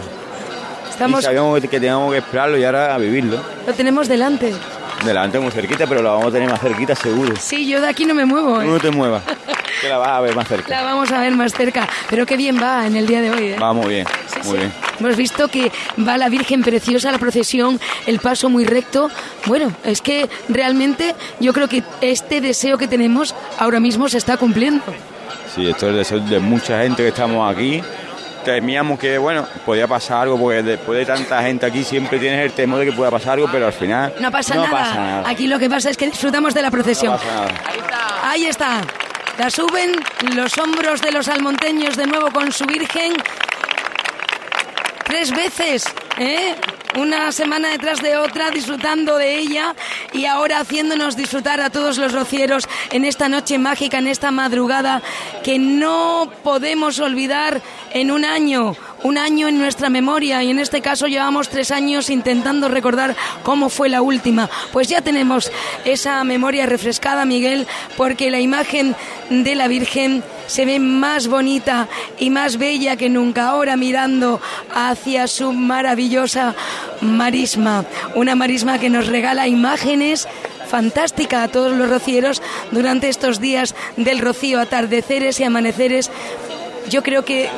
[0.89, 3.39] Estamos, Y sabíamos que teníamos que esperarlo y ahora a vivirlo.
[3.67, 4.53] lo tenemos delante.
[5.03, 7.33] Delante muy cerquita, pero la vamos a tener más cerquita seguro.
[7.39, 8.61] Sí, yo de aquí no me muevo.
[8.61, 8.65] ¿eh?
[8.65, 9.23] No te muevas,
[9.81, 10.69] que la vas a ver más cerca.
[10.69, 11.87] La vamos a ver más cerca.
[12.09, 13.45] Pero qué bien va en el día de hoy.
[13.49, 13.59] ¿eh?
[13.61, 14.07] Va muy bien,
[14.45, 14.73] muy bien.
[14.99, 15.71] Hemos visto que
[16.07, 19.11] va la Virgen preciosa, la procesión, el paso muy recto.
[19.45, 24.37] Bueno, es que realmente yo creo que este deseo que tenemos ahora mismo se está
[24.37, 24.81] cumpliendo.
[25.53, 27.81] Sí, esto es el deseo de mucha gente que estamos aquí.
[28.45, 32.51] Temíamos que, bueno, podía pasar algo, porque después de tanta gente aquí siempre tienes el
[32.53, 34.71] temor de que pueda pasar algo, pero al final No pasa, no nada.
[34.77, 35.29] pasa nada.
[35.29, 37.13] Aquí lo que pasa es que disfrutamos de la procesión.
[37.13, 37.51] No pasa nada.
[38.23, 38.81] Ahí está.
[39.37, 39.91] La suben
[40.35, 43.13] los hombros de los almonteños de nuevo con su Virgen.
[45.03, 45.83] Tres veces,
[46.17, 46.55] ¿eh?
[46.97, 49.75] Una semana detrás de otra, disfrutando de ella
[50.13, 55.01] y ahora haciéndonos disfrutar a todos los rocieros en esta noche mágica, en esta madrugada
[55.43, 57.61] que no podemos olvidar
[57.91, 62.09] en un año, un año en nuestra memoria y en este caso llevamos tres años
[62.09, 64.49] intentando recordar cómo fue la última.
[64.71, 65.51] Pues ya tenemos
[65.83, 67.67] esa memoria refrescada, Miguel,
[67.97, 68.95] porque la imagen
[69.29, 71.87] de la Virgen se ve más bonita
[72.19, 74.39] y más bella que nunca ahora mirando
[74.73, 76.55] hacia su maravillosa
[77.01, 77.85] marisma,
[78.15, 80.27] una marisma que nos regala imágenes
[80.65, 82.41] fantástica a todos los rocieros
[82.71, 86.09] durante estos días del rocío, atardeceres y amaneceres
[86.89, 87.49] yo creo que,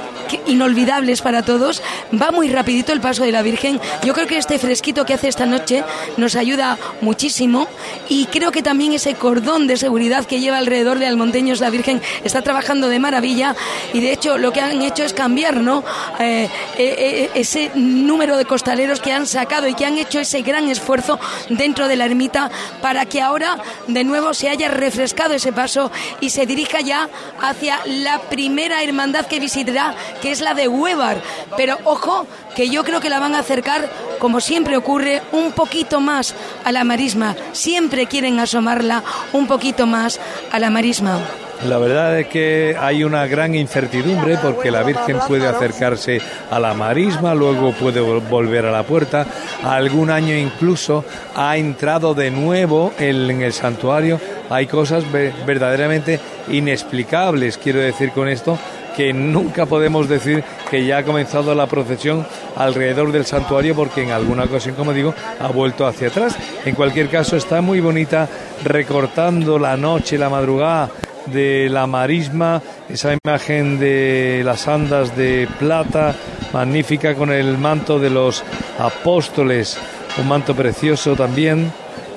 [0.46, 1.82] inolvidables para todos.
[2.14, 3.80] Va muy rapidito el paso de la Virgen.
[4.04, 5.84] Yo creo que este fresquito que hace esta noche
[6.18, 7.68] nos ayuda muchísimo
[8.10, 12.02] y creo que también ese cordón de seguridad que lleva alrededor de Almonteños la Virgen
[12.24, 13.56] está trabajando de maravilla
[13.94, 15.84] y de hecho lo que han hecho es cambiar, ¿no?
[16.20, 20.42] Eh, eh, eh, ese número de costaleros que han sacado y que han hecho ese
[20.42, 21.20] gran esfuerzo
[21.50, 22.50] dentro de la ermita
[22.82, 23.58] para que ahora
[23.88, 27.10] de nuevo se haya refrescado ese paso y se dirija ya
[27.42, 31.18] hacia la primera hermandad que visitará, que es la de Huevar.
[31.58, 33.90] Pero ojo, que yo creo que la van a acercar,
[34.20, 37.36] como siempre ocurre, un poquito más a la marisma.
[37.52, 39.04] Siempre quieren asomarla
[39.34, 40.20] un poquito más
[40.52, 41.20] a la marisma.
[41.68, 46.76] La verdad es que hay una gran incertidumbre porque la Virgen puede acercarse a la
[46.76, 49.26] marisma, luego puede vol- volver a la puerta.
[49.64, 51.04] Algún año incluso
[51.36, 54.22] ha entrado de nuevo en el santuario.
[54.52, 58.58] Hay cosas ve- verdaderamente inexplicables, quiero decir con esto,
[58.98, 62.26] que nunca podemos decir que ya ha comenzado la procesión
[62.56, 66.36] alrededor del santuario porque en alguna ocasión, como digo, ha vuelto hacia atrás.
[66.66, 68.28] En cualquier caso, está muy bonita
[68.64, 70.90] recortando la noche, la madrugada
[71.28, 76.16] de la marisma, esa imagen de las andas de plata,
[76.52, 78.44] magnífica con el manto de los
[78.80, 79.78] apóstoles,
[80.18, 81.72] un manto precioso también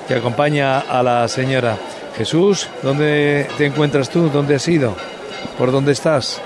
[0.07, 1.77] que acompaña a la señora.
[2.17, 4.29] Jesús, ¿dónde te encuentras tú?
[4.29, 4.95] ¿Dónde has ido?
[5.59, 6.41] ¿Por dónde estás?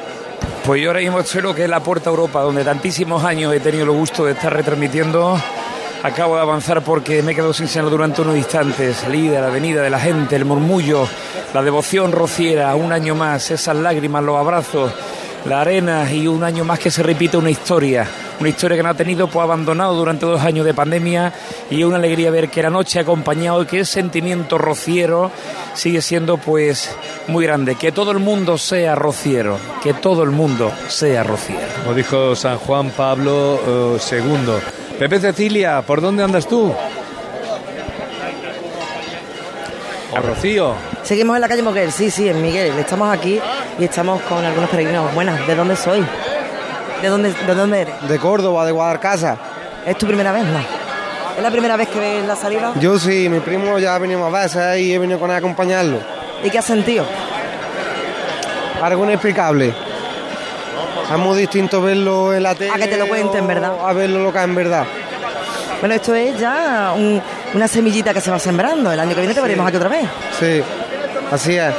[0.66, 3.84] Pues yo ahora mismo estoy que es la Puerta Europa, donde tantísimos años he tenido
[3.84, 5.40] el gusto de estar retransmitiendo.
[6.02, 8.98] Acabo de avanzar porque me he quedado sin señal durante unos instantes.
[8.98, 11.08] Salí de la avenida de la gente, el murmullo,
[11.54, 14.92] la devoción rociera, un año más, esas lágrimas, los abrazos,
[15.46, 18.08] la arena y un año más que se repite una historia.
[18.39, 21.32] Una historia que no ha tenido pues abandonado durante dos años de pandemia
[21.70, 25.32] y es una alegría ver que la noche ha acompañado y que el sentimiento rociero
[25.74, 26.96] sigue siendo pues
[27.28, 27.76] muy grande.
[27.76, 31.62] Que todo el mundo sea rociero, que todo el mundo sea rociero.
[31.84, 34.98] Como dijo San Juan Pablo eh, II.
[35.00, 36.74] Pepe Cecilia, ¿por dónde andas tú?
[40.12, 40.76] O Rocío.
[41.04, 42.72] Seguimos en la calle Moguel, sí, sí, en Miguel.
[42.80, 43.39] Estamos aquí
[43.80, 45.14] y estamos con algunos peregrinos.
[45.14, 46.06] Buenas, ¿de dónde soy?
[47.02, 48.08] ¿De dónde, de dónde eres?
[48.08, 49.38] De Córdoba, de Guadalcasa.
[49.86, 50.60] ¿Es tu primera vez, no?
[51.38, 52.72] ¿Es la primera vez que ves la salida?
[52.80, 55.40] Yo sí, mi primo ya ha venido más veces y he venido con él a
[55.40, 56.00] acompañarlo.
[56.44, 57.06] ¿Y qué has sentido?
[58.82, 59.74] Algo inexplicable.
[61.12, 62.72] Es muy distinto verlo en la tele.
[62.74, 63.74] A que te lo cuenten, ¿verdad?
[63.86, 64.86] A verlo lo que es en verdad.
[65.80, 67.22] Bueno, esto es ya un-
[67.54, 68.92] una semillita que se va sembrando.
[68.92, 70.08] El año que viene te veremos aquí otra vez.
[70.40, 70.62] Sí,
[71.32, 71.74] así es.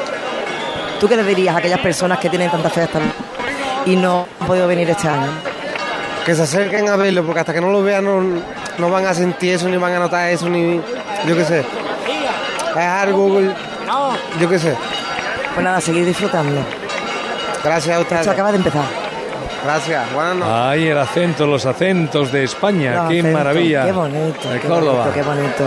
[1.01, 3.01] ¿Tú qué le dirías a aquellas personas que tienen tanta fe hasta
[3.85, 5.29] y no han podido venir este año?
[6.25, 8.21] Que se acerquen a verlo, porque hasta que no lo vean no,
[8.79, 10.81] no van a sentir eso, ni van a notar eso, ni.
[11.27, 11.61] Yo qué sé.
[11.61, 13.41] Es algo.
[14.41, 14.75] Yo qué sé.
[15.55, 16.61] Pues nada, seguir disfrutando.
[17.63, 18.21] Gracias a ustedes.
[18.23, 18.85] Esto acaba de empezar.
[19.65, 20.13] Gracias.
[20.13, 20.55] Buenas noches.
[20.55, 22.95] Ay, el acento, los acentos de España.
[22.95, 23.85] Los qué acentos, maravilla.
[23.85, 24.51] Qué bonito.
[24.51, 25.05] De qué Córdoba.
[25.05, 25.65] bonito, qué bonito.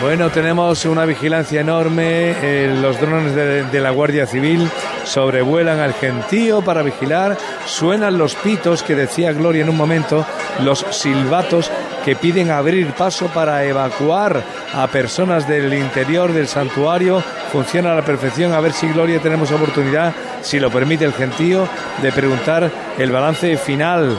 [0.00, 2.30] Bueno, tenemos una vigilancia enorme.
[2.40, 4.70] eh, los drones de, de la Guardia Civil
[5.04, 7.36] sobrevuelan al gentío para vigilar.
[7.66, 10.24] Suenan los pitos que decía Gloria en un momento,
[10.62, 11.70] los silbatos
[12.04, 14.40] que piden abrir paso para evacuar
[14.72, 17.20] a personas del interior del santuario.
[17.52, 18.52] Funciona a la perfección.
[18.52, 21.68] A ver si Gloria tenemos oportunidad, si lo permite el gentío,
[22.00, 24.16] de preguntar el balance final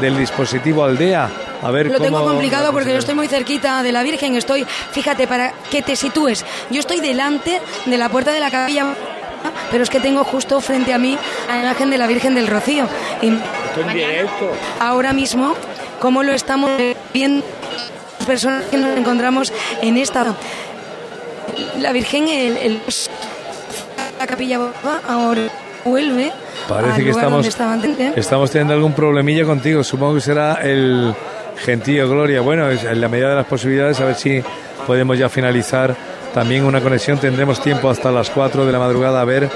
[0.00, 1.28] del dispositivo aldea.
[1.62, 4.34] A ver Lo tengo complicado porque yo estoy muy cerquita de la Virgen.
[4.36, 6.44] Estoy, fíjate, para que te sitúes.
[6.70, 8.86] Yo estoy delante de la puerta de la capilla,
[9.70, 11.18] pero es que tengo justo frente a mí
[11.50, 12.84] a la imagen de la Virgen del Rocío.
[13.22, 13.32] Y
[14.80, 15.54] ahora mismo,
[16.00, 16.70] cómo lo estamos
[17.12, 17.44] viendo
[18.18, 19.52] las personas que nos encontramos
[19.82, 20.34] en esta.
[21.80, 22.80] La Virgen, el, el-
[24.18, 24.58] la capilla
[25.08, 25.42] ahora
[25.84, 26.32] vuelve.
[26.68, 28.16] Parece al que lugar estamos, donde estaba antes.
[28.16, 29.82] estamos teniendo algún problemilla contigo.
[29.84, 31.14] Supongo que será el
[31.64, 32.40] gentío Gloria.
[32.40, 34.42] Bueno, en la medida de las posibilidades, a ver si
[34.86, 35.94] podemos ya finalizar
[36.32, 37.18] también una conexión.
[37.18, 39.48] Tendremos tiempo hasta las 4 de la madrugada a ver,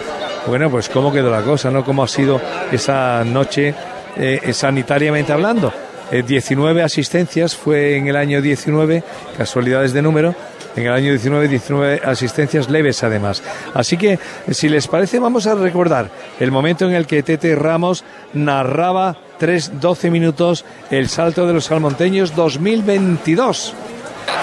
[0.46, 1.84] bueno, pues cómo quedó la cosa, ¿no?
[1.84, 2.40] Cómo ha sido
[2.70, 3.74] esa noche
[4.16, 5.72] eh, sanitariamente hablando.
[6.10, 9.02] Eh, 19 asistencias fue en el año 19,
[9.38, 10.34] casualidades de número.
[10.76, 13.42] En el año 19, 19 asistencias leves además.
[13.74, 14.18] Así que,
[14.50, 19.80] si les parece, vamos a recordar el momento en el que Tete Ramos narraba 3,
[19.80, 23.74] 12 minutos el salto de los salmonteños 2022.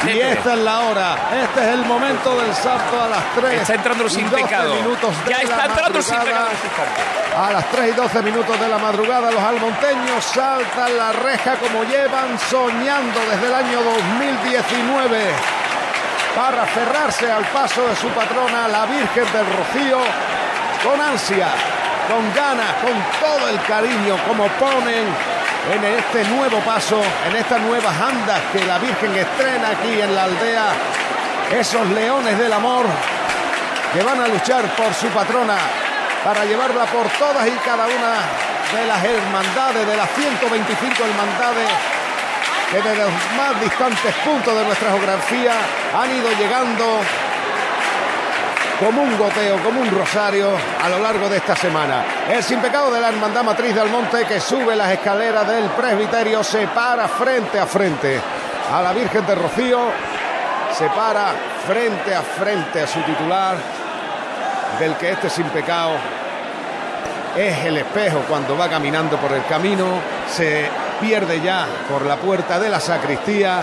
[0.06, 3.62] Y esta es la hora, este es el momento del salto a las 3.
[3.62, 4.76] Está entrando sin 12 pecado.
[4.76, 6.48] minutos de Ya la está entrando los sin madrugada.
[6.48, 7.40] pecado en este.
[7.40, 11.86] A las 3 y 12 minutos de la madrugada, los almonteños saltan la reja como
[11.86, 15.18] llevan soñando desde el año 2019.
[16.36, 20.00] para cerrarse al paso de su patrona, la Virgen del Rocío,
[20.84, 21.48] con ansia,
[22.10, 25.06] con ganas, con todo el cariño, como ponen
[25.72, 27.00] en este nuevo paso,
[27.30, 30.70] en estas nuevas andas que la Virgen estrena aquí en la aldea,
[31.52, 32.86] esos leones del amor
[33.94, 35.58] que van a luchar por su patrona
[36.24, 38.14] para llevarla por todas y cada una
[38.74, 41.70] de las hermandades, de las 125 hermandades
[42.72, 45.54] que desde los más distantes puntos de nuestra geografía
[45.94, 47.02] han ido llegando
[48.80, 50.50] como un goteo, como un rosario
[50.82, 52.04] a lo largo de esta semana.
[52.30, 56.44] El sin pecado de la Hermandad Matriz del Monte que sube las escaleras del presbiterio
[56.44, 58.20] se para frente a frente
[58.72, 59.80] a la Virgen de Rocío,
[60.72, 61.34] se para
[61.68, 63.58] frente a frente a su titular,
[64.80, 65.92] del que este sin pecado
[67.36, 69.86] es el espejo cuando va caminando por el camino,
[70.30, 70.70] se
[71.02, 73.62] pierde ya por la puerta de la sacristía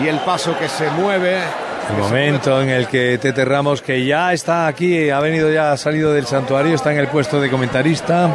[0.00, 1.42] y el paso que se mueve
[1.90, 5.76] El momento en el que Tete Ramos, que ya está aquí, ha venido ya, ha
[5.76, 8.34] salido del santuario, está en el puesto de comentarista.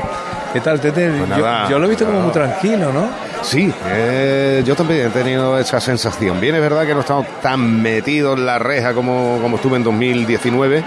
[0.51, 1.09] ¿Qué tal, Tete?
[1.09, 3.09] Pues yo, nada, yo lo he visto como muy tranquilo, ¿no?
[3.41, 6.39] Sí, eh, yo también he tenido esa sensación.
[6.39, 9.83] Bien, es verdad que no estamos tan metidos en la reja como, como estuve en
[9.83, 10.83] 2019,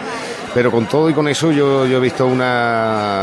[0.55, 3.15] pero con todo y con eso yo, yo he visto una